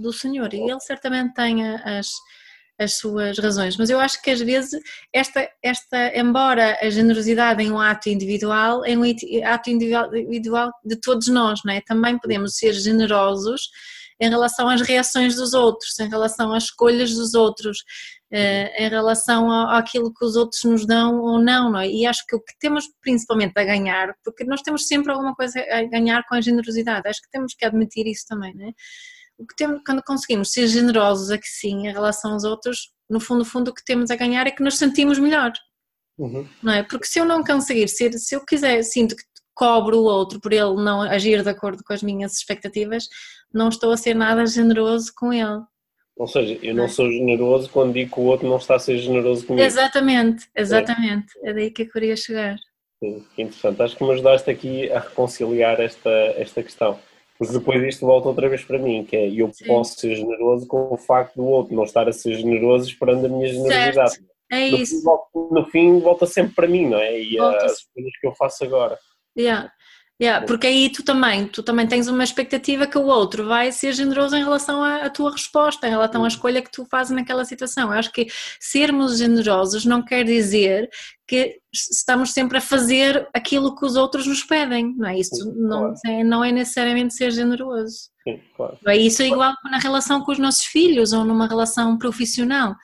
[0.00, 0.54] do senhor.
[0.54, 2.08] E ele certamente tem as,
[2.80, 4.80] as suas razões, mas eu acho que às vezes
[5.12, 9.02] esta, esta embora a generosidade em um ato individual, é um
[9.44, 11.82] ato individual de todos nós, não é?
[11.82, 13.68] Também podemos ser generosos
[14.18, 17.84] em relação às reações dos outros, em relação às escolhas dos outros,
[18.32, 21.88] eh, em relação àquilo que os outros nos dão ou não, não é?
[21.88, 25.60] E acho que o que temos principalmente a ganhar, porque nós temos sempre alguma coisa
[25.60, 28.72] a ganhar com a generosidade, acho que temos que admitir isso também, não é?
[29.40, 33.38] O que temos, quando conseguimos ser generosos aqui sim em relação aos outros, no fundo,
[33.38, 35.50] no fundo o que temos a ganhar é que nos sentimos melhor.
[36.18, 36.46] Uhum.
[36.62, 36.82] Não é?
[36.82, 39.22] Porque se eu não conseguir ser, se eu quiser, sinto que
[39.54, 43.08] cobro o outro por ele não agir de acordo com as minhas expectativas,
[43.52, 45.62] não estou a ser nada generoso com ele.
[46.16, 48.98] Ou seja, eu não sou generoso quando digo que o outro não está a ser
[48.98, 49.66] generoso comigo.
[49.66, 51.32] Exatamente, exatamente.
[51.42, 52.56] É, é daí que eu queria chegar.
[53.02, 53.80] Sim, interessante.
[53.80, 56.98] Acho que me ajudaste aqui a reconciliar esta, esta questão.
[57.40, 59.66] Mas depois isto volta outra vez para mim, que é eu Sim.
[59.66, 63.28] posso ser generoso com o facto do outro não estar a ser generoso esperando a
[63.30, 64.10] minha generosidade.
[64.10, 64.30] Certo.
[64.52, 64.96] É no isso.
[64.96, 67.18] Fim, volta, no fim volta sempre para mim, não é?
[67.18, 68.98] E as coisas que eu faço agora.
[69.38, 69.72] Yeah.
[70.20, 73.94] Yeah, porque aí tu também, tu também tens uma expectativa que o outro vai ser
[73.94, 77.42] generoso em relação à, à tua resposta, em relação à escolha que tu fazes naquela
[77.42, 77.90] situação.
[77.90, 78.26] Eu acho que
[78.60, 80.90] sermos generosos não quer dizer
[81.26, 85.18] que estamos sempre a fazer aquilo que os outros nos pedem, não é?
[85.18, 85.94] Isso Sim, não, claro.
[86.04, 88.10] é, não é necessariamente ser generoso.
[88.22, 88.76] Sim, claro.
[88.86, 92.74] É isso é igual na relação com os nossos filhos ou numa relação profissional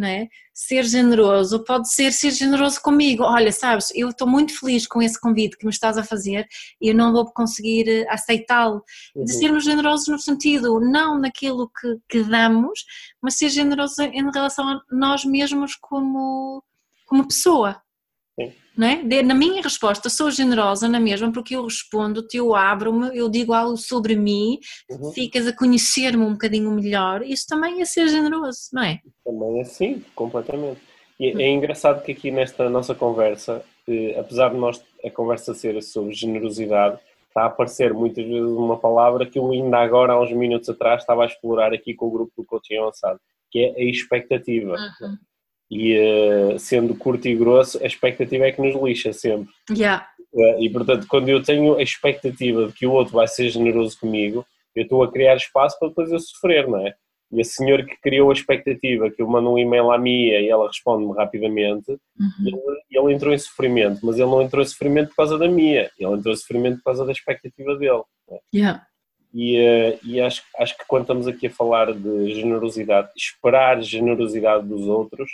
[0.00, 0.28] não é?
[0.54, 3.22] Ser generoso pode ser ser generoso comigo.
[3.22, 6.46] Olha, sabes, eu estou muito feliz com esse convite que me estás a fazer
[6.80, 8.82] e eu não vou conseguir eh, aceitá-lo.
[9.14, 9.24] Uhum.
[9.24, 12.84] De sermos generosos no sentido, não naquilo que, que damos,
[13.22, 16.64] mas ser generoso em relação a nós mesmos como,
[17.06, 17.80] como pessoa.
[18.76, 19.22] Não é?
[19.22, 23.76] Na minha resposta, sou generosa na mesma, porque eu respondo-te, eu abro-me, eu digo algo
[23.76, 24.58] sobre mim,
[24.90, 25.12] uhum.
[25.12, 27.22] ficas a conhecer-me um bocadinho melhor.
[27.22, 29.00] Isso também é ser generoso, não é?
[29.24, 30.80] Também é sim, completamente.
[31.18, 35.82] E é engraçado que aqui nesta nossa conversa, eh, apesar de nós a conversa ser
[35.82, 40.32] sobre generosidade, está a aparecer muitas vezes uma palavra que eu ainda agora, há uns
[40.32, 43.84] minutos atrás, estava a explorar aqui com o grupo do coaching avançado, que é a
[43.84, 44.72] expectativa.
[44.72, 45.16] Uhum.
[45.70, 49.48] E uh, sendo curto e grosso, a expectativa é que nos lixa sempre.
[49.70, 50.06] Yeah.
[50.32, 53.98] Uh, e portanto, quando eu tenho a expectativa de que o outro vai ser generoso
[53.98, 56.94] comigo, eu estou a criar espaço para depois eu sofrer, não é?
[57.32, 60.48] E a senhora que criou a expectativa, que eu mando um e-mail à Mia e
[60.48, 62.44] ela responde-me rapidamente, uhum.
[62.44, 62.58] ele,
[62.90, 66.12] ele, entrou em sofrimento, mas ele não entrou em sofrimento por causa da Mia, ele
[66.12, 68.02] entrou em sofrimento por causa da expectativa dele.
[68.30, 68.40] É?
[68.52, 68.84] Yeah.
[69.32, 74.66] E, uh, e acho, acho que quando estamos aqui a falar de generosidade, esperar generosidade
[74.66, 75.30] dos outros,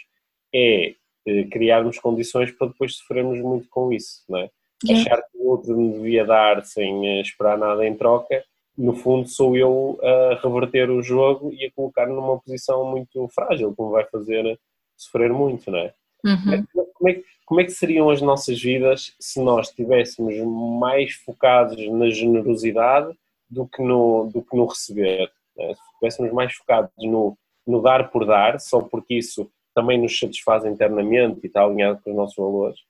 [0.56, 0.94] é
[1.26, 4.50] eh, criarmos condições para depois sofrermos muito com isso, não é?
[4.90, 8.44] Achar que o outro me devia dar sem eh, esperar nada em troca,
[8.76, 13.74] no fundo sou eu a reverter o jogo e a colocar numa posição muito frágil,
[13.74, 14.58] que me vai fazer
[14.96, 15.94] sofrer muito, não é?
[16.24, 16.66] Uhum.
[16.94, 20.34] Como, é que, como é que seriam as nossas vidas se nós estivéssemos
[20.80, 23.16] mais focados na generosidade
[23.48, 25.30] do que no, do que no receber?
[25.58, 25.74] É?
[25.74, 30.64] Se estivéssemos mais focados no, no dar por dar, só porque isso também nos satisfaz
[30.64, 32.80] internamente e está alinhado com os nossos valores.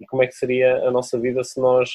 [0.00, 1.90] E como é que seria a nossa vida se nós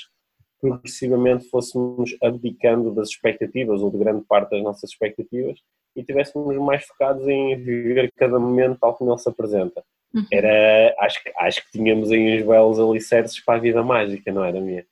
[0.59, 5.57] progressivamente fôssemos abdicando das expectativas ou de grande parte das nossas expectativas
[5.95, 9.81] e estivéssemos mais focados em viver cada momento tal como ele se apresenta.
[10.13, 10.25] Uhum.
[10.31, 14.43] Era, acho, que, acho que tínhamos aí uns belos alicerces para a vida mágica, não
[14.43, 14.85] era minha?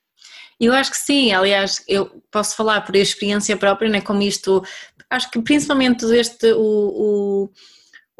[0.59, 4.63] Eu acho que sim, aliás, eu posso falar por experiência própria, né, como isto,
[5.09, 6.59] acho que principalmente este, o,
[7.45, 7.49] o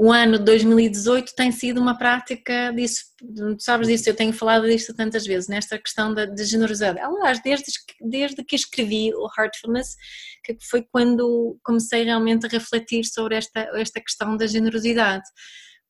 [0.02, 3.04] o ano de 2018 tem sido uma prática disso,
[3.60, 7.02] sabes disso, eu tenho falado disto tantas vezes, nesta questão da, de generosidade.
[7.02, 7.66] Aliás, desde,
[8.00, 9.98] desde que escrevi o Heartfulness,
[10.42, 15.26] que foi quando comecei realmente a refletir sobre esta, esta questão da generosidade,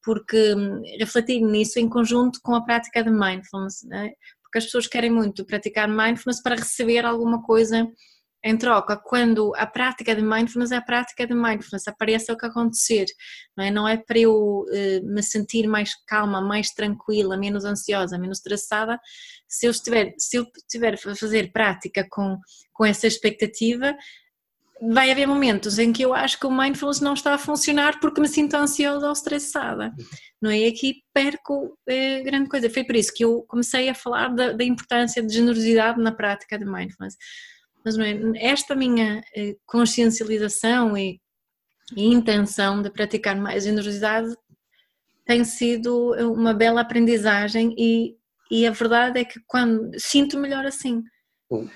[0.03, 4.09] porque hum, refletir nisso em conjunto com a prática de mindfulness, né?
[4.41, 7.87] porque as pessoas querem muito praticar mindfulness para receber alguma coisa
[8.43, 12.45] em troca, quando a prática de mindfulness é a prática de mindfulness, apareça o que
[12.45, 13.06] acontecer,
[13.56, 13.71] não é?
[13.71, 18.99] Não é para eu uh, me sentir mais calma, mais tranquila, menos ansiosa, menos estressada,
[19.47, 20.45] se eu estiver, se eu
[21.10, 22.38] a fazer prática com,
[22.71, 23.93] com essa expectativa,
[24.82, 28.21] vai haver momentos em que eu acho que o mindfulness não está a funcionar porque
[28.21, 29.93] me sinto ansiosa ou estressada,
[30.41, 30.60] não é?
[30.60, 32.69] E aqui perco é, grande coisa.
[32.69, 36.58] Foi por isso que eu comecei a falar da, da importância de generosidade na prática
[36.58, 37.17] de mindfulness
[37.83, 41.19] mas é, esta minha eh, consciencialização e,
[41.95, 44.33] e intenção de praticar mais generosidade
[45.25, 48.15] tem sido uma bela aprendizagem e,
[48.49, 51.03] e a verdade é que quando sinto melhor assim,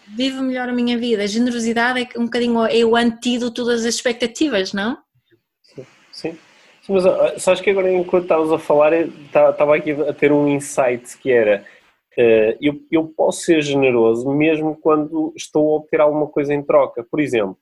[0.07, 1.23] vivo melhor a minha vida.
[1.23, 4.97] A generosidade é um bocadinho é o antídoto das expectativas, não?
[5.61, 5.85] Sim.
[6.11, 6.37] Sim.
[6.89, 11.31] Mas sabes que agora enquanto estavas a falar, estava aqui a ter um insight que
[11.31, 11.65] era
[12.17, 17.04] eu, eu posso ser generoso mesmo quando estou a obter alguma coisa em troca.
[17.04, 17.58] Por exemplo,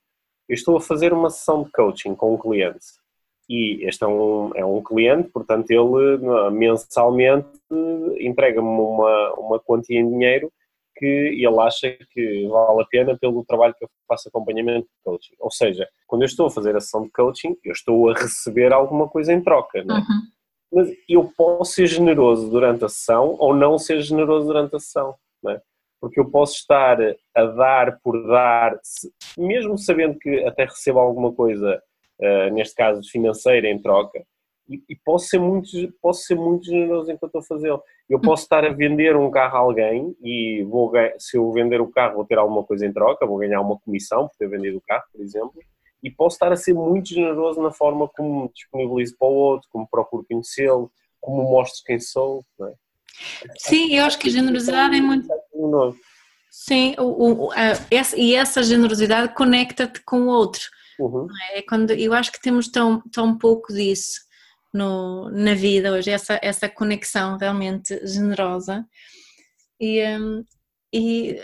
[0.48, 2.86] eu estou a fazer uma sessão de coaching com um cliente
[3.50, 6.18] e este é um, é um cliente, portanto ele
[6.52, 7.50] mensalmente
[8.20, 10.52] entrega-me uma, uma quantia em dinheiro
[10.96, 15.34] que ele acha que vale a pena pelo trabalho que eu faço acompanhamento de coaching.
[15.40, 18.72] Ou seja, quando eu estou a fazer a sessão de coaching, eu estou a receber
[18.72, 20.00] alguma coisa em troca, não é?
[20.00, 20.22] Uhum.
[20.72, 25.16] Mas eu posso ser generoso durante a sessão ou não ser generoso durante a sessão,
[25.48, 25.62] é?
[26.00, 26.98] Porque eu posso estar
[27.36, 28.80] a dar por dar,
[29.38, 31.82] mesmo sabendo que até recebo alguma coisa,
[32.20, 34.24] uh, neste caso financeira, em troca,
[34.72, 35.68] e, e, posso, ser muito,
[36.02, 37.84] posso ser muito generoso enquanto estou a fazê-lo.
[38.10, 41.92] Eu posso estar a vender um carro a alguém e vou, se eu vender o
[41.92, 44.82] carro vou ter alguma coisa em troca, vou ganhar uma comissão por ter vendido o
[44.82, 45.54] carro, por exemplo,
[46.04, 49.68] e posso estar a ser muito generoso na forma como me disponibilizo para o outro,
[49.72, 52.44] como procuro conhecê-lo, como mostro quem sou.
[52.62, 52.74] É?
[53.58, 55.28] Sim, eu acho que a generosidade é muito.
[56.50, 60.64] Sim, o, o, a, essa, e essa generosidade conecta-te com o outro.
[61.00, 61.26] Uhum.
[61.54, 61.64] É?
[61.64, 64.22] quando eu acho que temos tão, tão pouco disso
[64.72, 68.86] no, na vida hoje, essa, essa conexão realmente generosa.
[69.80, 70.46] E, um,
[70.94, 71.40] e,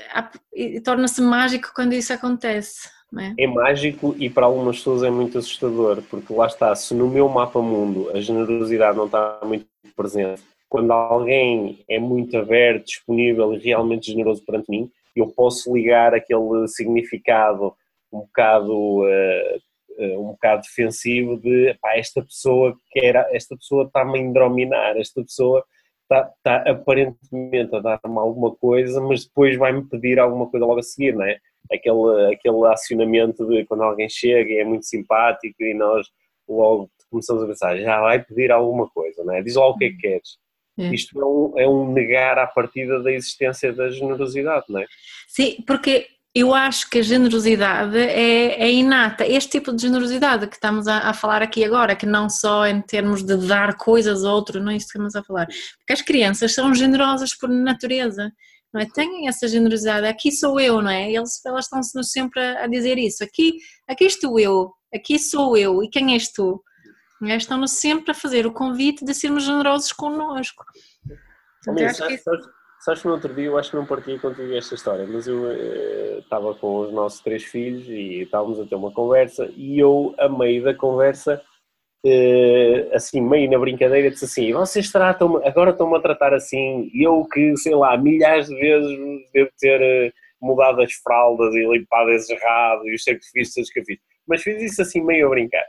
[0.53, 2.89] e torna-se mágico quando isso acontece.
[3.17, 3.43] É?
[3.43, 3.47] é?
[3.47, 7.61] mágico e para algumas pessoas é muito assustador, porque lá está, se no meu mapa
[7.61, 9.65] mundo a generosidade não está muito
[9.95, 16.13] presente, quando alguém é muito aberto, disponível e realmente generoso perante mim, eu posso ligar
[16.13, 17.73] aquele significado
[18.11, 19.61] um bocado uh,
[19.97, 25.23] eh, um bocado defensivo de pá, esta pessoa quer, esta pessoa está-me a indrominar, esta
[25.23, 25.65] pessoa
[26.03, 30.83] está, está aparentemente a dar-me alguma coisa, mas depois vai-me pedir alguma coisa logo a
[30.83, 31.39] seguir, não é?
[31.71, 36.07] Aquele, aquele acionamento de quando alguém chega e é muito simpático e nós
[36.47, 39.41] logo começamos a pensar, já vai pedir alguma coisa, não é?
[39.41, 40.37] Diz lá o que é que queres.
[40.77, 40.93] É.
[40.93, 44.85] Isto é um, é um negar à partida da existência da generosidade, não é?
[45.27, 49.25] Sim, porque eu acho que a generosidade é, é, inata.
[49.25, 52.79] Este tipo de generosidade que estamos a, a, falar aqui agora, que não só em
[52.79, 55.47] termos de dar coisas a outro, não é isso que estamos a falar.
[55.47, 58.31] Porque as crianças são generosas por natureza,
[58.73, 58.87] não é?
[58.93, 60.07] Têm essa generosidade.
[60.07, 61.11] Aqui sou eu, não é?
[61.11, 63.23] Eles, elas estão-se sempre a dizer isso.
[63.23, 63.53] Aqui,
[63.87, 66.61] aqui estou eu, aqui sou eu, e quem és tu?
[67.23, 67.35] É?
[67.35, 70.63] Estão-nos sempre a fazer o convite de sermos generosos connosco.
[71.61, 72.19] Então, acho que...
[72.79, 75.41] Sabes que no outro dia eu acho que não partilhei contigo esta história, mas eu
[75.41, 80.13] uh, estava com os nossos três filhos e estávamos a ter uma conversa e eu,
[80.17, 81.41] a meio da conversa,
[82.93, 87.55] assim, meio na brincadeira, disse assim: vocês tratam agora estão-me a tratar assim, eu que,
[87.57, 88.97] sei lá, milhares de vezes
[89.33, 93.85] devo ter uh, mudado as fraldas e limpado esse errado e os sacrifícios que eu
[93.85, 93.99] fiz.
[94.27, 95.65] Mas fiz isso assim meio a brincar.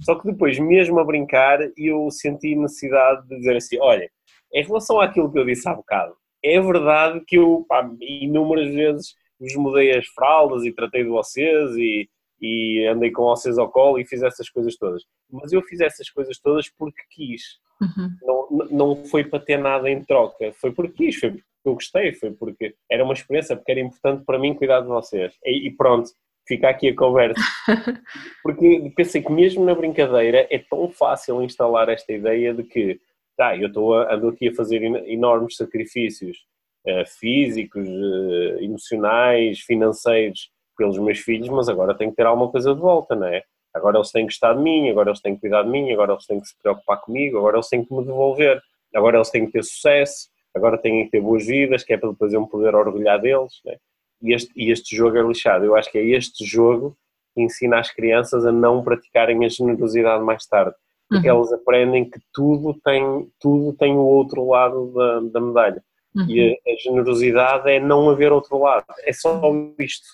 [0.00, 4.10] Só que depois, mesmo a brincar, eu senti necessidade de dizer assim: olha,
[4.52, 6.14] em relação àquilo que eu disse há bocado,
[6.44, 11.76] é verdade que eu, pá, inúmeras vezes vos mudei as fraldas e tratei de vocês
[11.76, 12.08] e,
[12.42, 15.04] e andei com vocês ao colo e fiz essas coisas todas.
[15.30, 17.60] Mas eu fiz essas coisas todas porque quis.
[17.80, 18.10] Uhum.
[18.50, 22.12] Não, não foi para ter nada em troca, foi porque quis, foi porque eu gostei,
[22.12, 25.32] foi porque era uma experiência, porque era importante para mim cuidar de vocês.
[25.44, 26.10] E, e pronto,
[26.46, 27.40] fica aqui a conversa.
[28.42, 33.00] Porque pensei que mesmo na brincadeira é tão fácil instalar esta ideia de que
[33.36, 36.38] tá, eu estou ando aqui a fazer enormes sacrifícios
[36.86, 42.74] uh, físicos, uh, emocionais, financeiros pelos meus filhos, mas agora tenho que ter alguma coisa
[42.74, 43.42] de volta, não é?
[43.74, 46.12] Agora eles têm que estar de mim, agora eles têm que cuidar de mim, agora
[46.12, 48.60] eles têm que se preocupar comigo, agora eles têm que me devolver,
[48.94, 52.10] agora eles têm que ter sucesso, agora têm que ter boas vidas, que é para
[52.10, 53.78] depois eu me poder orgulhar deles, é?
[54.20, 55.64] e, este, e este jogo é lixado.
[55.64, 56.96] Eu acho que é este jogo
[57.34, 60.74] que ensina as crianças a não praticarem a generosidade mais tarde
[61.12, 61.36] porque uhum.
[61.36, 65.84] elas aprendem que tudo tem, tudo tem o outro lado da, da medalha.
[66.14, 66.26] Uhum.
[66.26, 69.40] E a, a, generosidade é não haver outro lado, é só
[69.78, 70.06] isto.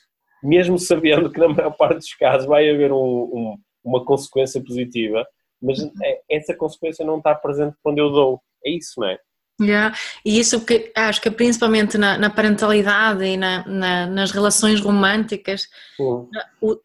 [0.43, 5.27] Mesmo sabendo que na maior parte dos casos vai haver um, um, uma consequência positiva,
[5.61, 8.41] mas é, essa consequência não está presente quando eu dou.
[8.65, 9.19] É isso, não é?
[9.61, 9.97] Yeah.
[10.25, 15.67] E isso que acho que principalmente na, na parentalidade e na, na, nas relações românticas,
[15.99, 16.31] uhum.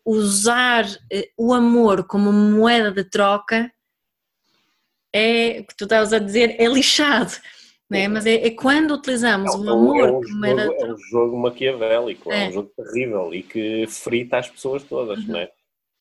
[0.04, 3.72] usar eh, o amor como moeda de troca
[5.14, 7.32] é, o que tu estavas a dizer, é lixado.
[7.94, 8.08] Né?
[8.08, 10.64] Mas é, é quando utilizamos é, o amor é um como jogo, era...
[10.64, 12.46] É um jogo maquiavélico, é.
[12.46, 12.50] é.
[12.50, 15.34] um jogo terrível e que frita as pessoas todas, uhum.
[15.34, 15.50] né?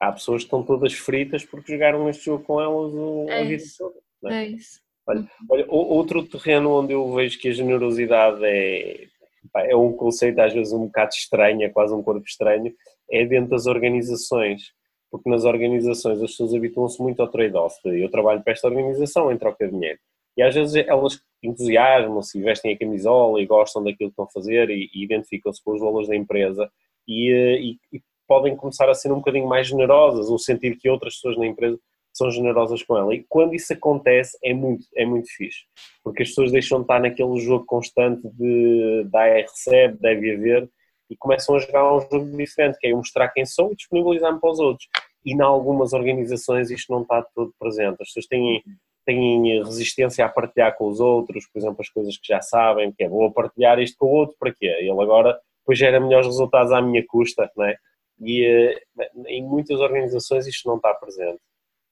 [0.00, 2.92] Há pessoas que estão todas fritas porque jogaram este jogo com elas
[3.30, 3.94] a é vida toda.
[4.22, 4.44] Né?
[4.44, 4.80] É isso.
[5.06, 9.06] Olha, olha, outro terreno onde eu vejo que a generosidade é,
[9.54, 12.72] é um conceito às vezes um bocado estranho, é quase um corpo estranho,
[13.10, 14.72] é dentro das organizações.
[15.10, 17.76] Porque nas organizações as pessoas habituam-se muito ao trade-off.
[17.84, 19.98] Eu trabalho para esta organização em troca de dinheiro.
[20.36, 24.70] E às vezes elas entusiasmam-se, vestem a camisola e gostam daquilo que estão a fazer
[24.70, 26.70] e, e identificam-se com os valores da empresa
[27.06, 30.88] e, eh, e, e, podem começar a ser um bocadinho mais generosas ou sentir que
[30.88, 31.78] outras pessoas na empresa
[32.12, 33.14] são generosas com ela.
[33.14, 35.64] E quando isso acontece é muito, é muito fixe,
[36.04, 40.70] porque as pessoas deixam de estar naquele jogo constante de dá e recebe, deve haver,
[41.10, 44.50] e começam a jogar um jogo diferente, que é mostrar quem sou e disponibilizar-me para
[44.50, 44.88] os outros.
[45.24, 47.96] E em algumas organizações isto não está todo presente.
[48.00, 48.62] As pessoas têm,
[49.04, 53.04] têm resistência a partilhar com os outros, por exemplo, as coisas que já sabem, que
[53.04, 54.66] é vou partilhar isto com o outro, para quê?
[54.66, 57.76] Ele agora depois gera melhores resultados à minha custa, não é?
[58.20, 58.80] E eh,
[59.26, 61.40] em muitas organizações isto não está presente.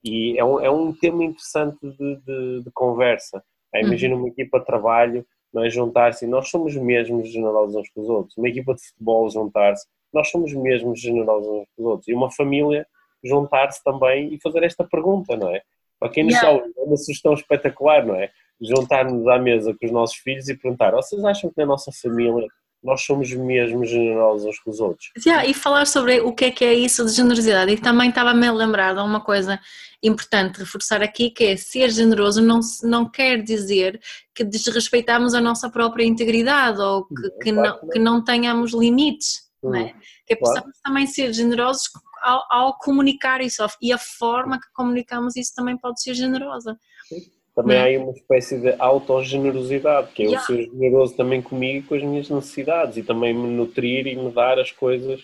[0.04, 3.42] E é um, é um tema interessante de, de, de conversa.
[3.74, 7.88] É, imagina uma equipa de trabalho não é, juntar-se e nós somos mesmo generosos uns
[7.90, 8.36] com os outros.
[8.36, 12.08] Uma equipa de futebol juntar-se, nós somos mesmo generosos uns com os outros.
[12.08, 12.86] E uma família
[13.22, 15.62] juntar-se também e fazer esta pergunta, não é?
[16.00, 16.58] Para quem não yeah.
[16.58, 18.30] sabe, é uma sugestão espetacular, não é?
[18.60, 22.48] Juntar-nos à mesa com os nossos filhos e perguntar: vocês acham que na nossa família
[22.82, 25.10] nós somos mesmo generosos uns com os outros.
[25.24, 27.70] Yeah, e falar sobre o que é que é isso de generosidade.
[27.70, 29.60] E também estava-me a lembrar de uma coisa
[30.02, 34.00] importante reforçar aqui, que é ser generoso não, não quer dizer
[34.34, 39.50] que desrespeitamos a nossa própria integridade ou que, que, não, que não tenhamos limites.
[39.62, 39.82] Não é?
[39.82, 40.64] Hum, que é claro.
[40.82, 41.82] também ser generosos
[42.30, 46.76] ao, ao, comunicar isso e a forma que comunicamos isso também pode ser generosa.
[47.08, 50.42] Sim também há aí uma espécie de autogenerosidade, que é yeah.
[50.42, 54.16] eu ser generoso também comigo e com as minhas necessidades e também me nutrir e
[54.16, 55.20] me dar as coisas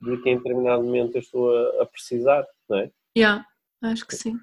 [0.00, 2.90] de que em determinado momento eu estou a, a precisar, não é?
[3.16, 3.44] Yeah,
[3.82, 4.34] acho que sim.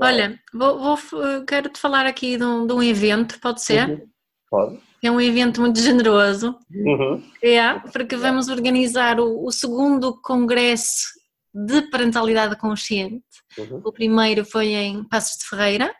[0.00, 0.98] Olha, vou, vou
[1.46, 3.88] quero te falar aqui de um, de um evento, pode ser?
[3.88, 4.08] Uhum.
[4.50, 4.80] Pode.
[5.02, 7.22] É um evento muito generoso, uhum.
[7.42, 11.08] é, porque vamos organizar o, o segundo congresso
[11.54, 13.24] de parentalidade consciente.
[13.56, 13.80] Uhum.
[13.84, 15.94] O primeiro foi em Passos de Ferreira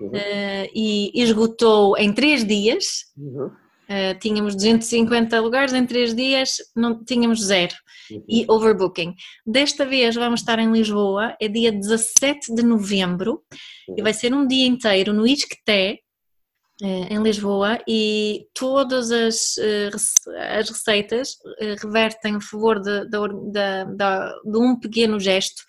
[0.00, 0.08] uhum.
[0.08, 2.84] uh, e esgotou em três dias.
[3.16, 3.46] Uhum.
[3.46, 7.74] Uh, tínhamos 250 lugares em três dias, não tínhamos zero
[8.12, 8.24] uhum.
[8.28, 9.14] e overbooking.
[9.44, 13.42] Desta vez vamos estar em Lisboa, é dia 17 de novembro
[13.88, 14.04] e uhum.
[14.04, 15.98] vai ser um dia inteiro no Isqueté,
[16.82, 19.56] em Lisboa e todas as,
[20.56, 21.36] as receitas
[21.82, 23.18] revertem a favor de, de,
[23.52, 25.62] de, de um pequeno gesto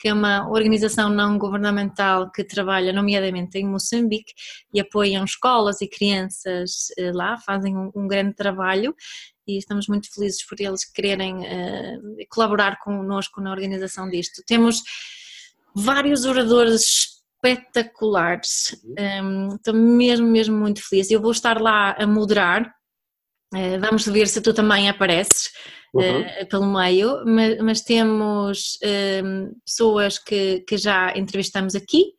[0.00, 4.32] que é uma organização não governamental que trabalha nomeadamente em Moçambique
[4.72, 8.96] e apoiam escolas e crianças eh, lá, fazem um, um grande trabalho
[9.46, 14.42] e estamos muito felizes por eles quererem uh, colaborar connosco na organização disto.
[14.46, 14.80] Temos
[15.74, 21.10] vários oradores espetaculares, um, ehm, estou mesmo, mesmo muito feliz.
[21.10, 22.62] Eu vou estar lá a moderar,
[23.54, 25.50] uh, vamos ver se tu também apareces
[25.94, 26.20] uhum.
[26.20, 32.12] uh, pelo meio, mas, mas temos uh, pessoas que, que já entrevistamos aqui,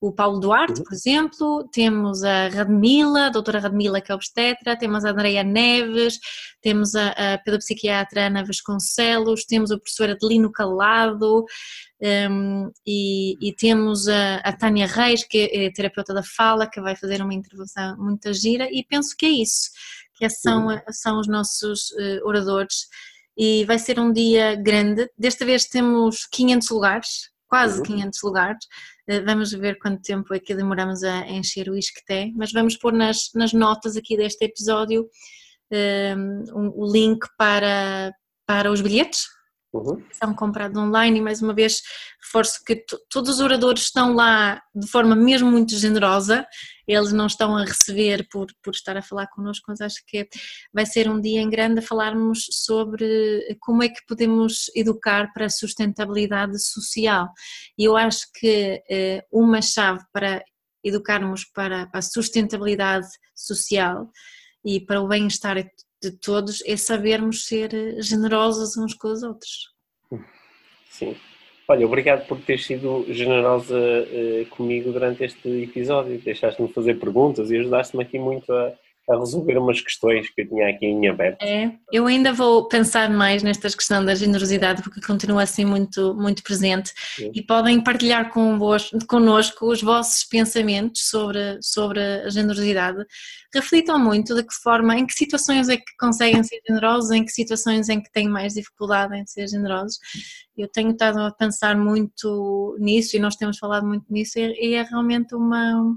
[0.00, 0.84] o Paulo Duarte, uhum.
[0.84, 6.18] por exemplo, temos a Radmila, a doutora Radmila que é obstetra, temos a Andreia Neves,
[6.60, 11.44] temos a, a pedopsiquiatra Ana Vasconcelos, temos o professor Adelino Calado
[12.30, 16.94] um, e, e, temos a, a Tânia Reis, que é terapeuta da fala, que vai
[16.94, 19.70] fazer uma intervenção muito gira e penso que é isso,
[20.14, 20.80] que são, uhum.
[20.90, 22.86] são os nossos uh, oradores
[23.36, 25.08] e vai ser um dia grande.
[25.16, 27.84] Desta vez temos 500 lugares, quase uhum.
[27.84, 28.66] 500 lugares.
[29.08, 32.92] Eh, vamos ver quanto tempo é que demoramos a encher o isqueté, mas vamos pôr
[32.92, 35.08] nas, nas notas aqui deste episódio
[35.70, 38.12] ehm, um, o link para,
[38.46, 39.35] para os bilhetes
[39.72, 40.02] uhum.
[40.12, 41.82] são comprados online e mais uma vez
[42.22, 46.46] reforço que todos os oradores estão lá de forma mesmo muito generosa,
[46.86, 50.28] eles não estão a receber por, por estar a falar connosco, mas acho que
[50.72, 55.46] vai ser um dia em grande a falarmos sobre como é que podemos educar para
[55.46, 57.28] a sustentabilidade social
[57.78, 60.42] e eu acho que eh, uma chave para
[60.84, 64.08] educarmos para a sustentabilidade social
[64.64, 65.56] e para o bem-estar
[66.10, 69.74] de todos é sabermos ser eh, generosos uns com os outros.
[70.90, 71.16] Sim.
[71.68, 76.18] Olha, obrigado por ter sido generosa uh, comigo durante este episódio.
[76.20, 78.72] Deixaste-me fazer perguntas e ajudaste-me aqui muito a,
[79.08, 81.40] a resolver umas questões que eu tinha aqui em aberto.
[81.42, 86.42] É, eu ainda vou pensar mais nesta questão da generosidade porque continua assim muito, muito
[86.42, 87.30] presente Sim.
[87.32, 93.04] e podem partilhar convosco, connosco os vossos pensamentos sobre, sobre a generosidade.
[93.54, 97.30] Reflitam muito de que forma, em que situações é que conseguem ser generosos, em que
[97.30, 99.98] situações em que têm mais dificuldade em ser generosos.
[100.56, 104.82] Eu tenho estado a pensar muito nisso e nós temos falado muito nisso e é
[104.82, 105.94] realmente uma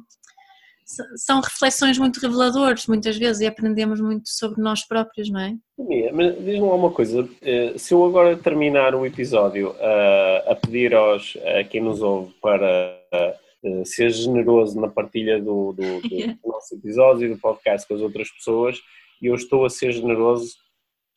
[1.15, 5.55] são reflexões muito reveladoras muitas vezes e aprendemos muito sobre nós próprios, não é?
[6.13, 11.37] Mas diz-me uma coisa, eh, se eu agora terminar o episódio a, a pedir aos,
[11.57, 12.99] a quem nos ouve para
[13.63, 17.93] uh, ser generoso na partilha do, do, do, do nosso episódio e do podcast com
[17.93, 18.79] as outras pessoas,
[19.21, 20.55] e eu estou a ser generoso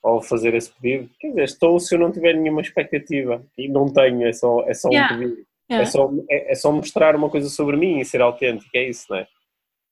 [0.02, 3.86] ao fazer esse pedido, quer dizer, estou se eu não tiver nenhuma expectativa, e não
[3.86, 5.14] tenho, é só, é só yeah.
[5.14, 5.46] um pedido.
[5.70, 5.76] É.
[5.76, 9.06] é, só, é, é, só mostrar uma coisa sobre mim e ser autêntico, é isso,
[9.08, 9.26] não é?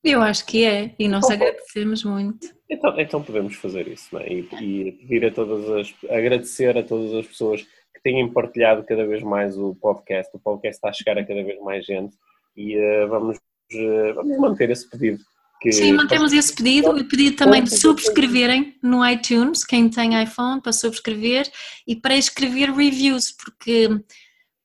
[0.02, 2.48] Eu acho que é, e nós então, agradecemos muito.
[2.68, 4.28] Então, então podemos fazer isso, não é?
[4.28, 9.06] E, e pedir a todas as, agradecer a todas as pessoas que têm partilhado cada
[9.06, 10.34] vez mais o podcast.
[10.34, 12.16] O podcast está a chegar a cada vez mais gente
[12.56, 15.18] e uh, vamos, uh, vamos manter esse pedido.
[15.60, 20.62] Que Sim, mantemos esse pedido e pedido também de subscreverem no iTunes, quem tem iPhone,
[20.62, 21.46] para subscrever
[21.86, 23.90] e para escrever reviews, porque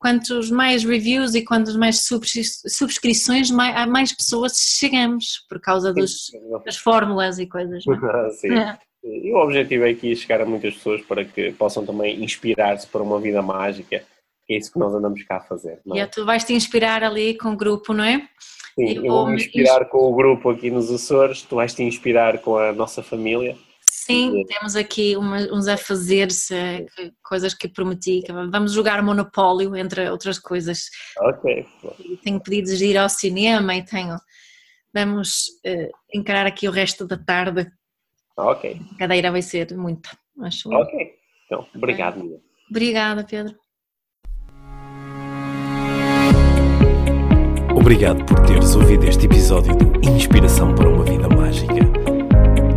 [0.06, 2.08] quantos mais reviews e quantas mais
[2.68, 6.30] subscrições, mais, mais pessoas chegamos por causa dos,
[6.64, 7.84] das fórmulas e coisas.
[7.88, 8.30] É?
[8.38, 8.54] Sim.
[8.54, 8.78] É.
[9.04, 13.02] E o objetivo é aqui chegar a muitas pessoas para que possam também inspirar-se para
[13.02, 14.04] uma vida mágica,
[14.46, 15.80] que é isso que nós andamos cá a fazer.
[15.84, 16.02] Não é?
[16.02, 18.20] E tu vais te inspirar ali com o grupo, não é?
[18.76, 21.82] Sim, eu, eu vou me inspirar com o grupo aqui nos Açores, tu vais te
[21.82, 23.58] inspirar com a nossa família
[24.06, 26.28] Sim, temos aqui uma, uns a fazer
[27.24, 28.22] coisas que prometi.
[28.22, 30.92] Que vamos jogar Monopólio, entre outras coisas.
[31.18, 31.66] Ok.
[32.24, 34.16] Tenho pedidos de ir ao cinema e tenho.
[34.94, 37.68] Vamos uh, encarar aqui o resto da tarde.
[38.38, 38.80] Ok.
[38.94, 40.72] A cadeira vai ser muita, acho.
[40.72, 41.16] Ok.
[41.48, 42.38] Então, obrigado, Mia.
[42.70, 43.56] Obrigada, Pedro.
[47.76, 51.95] Obrigado por teres ouvido este episódio de Inspiração para uma Vida Mágica.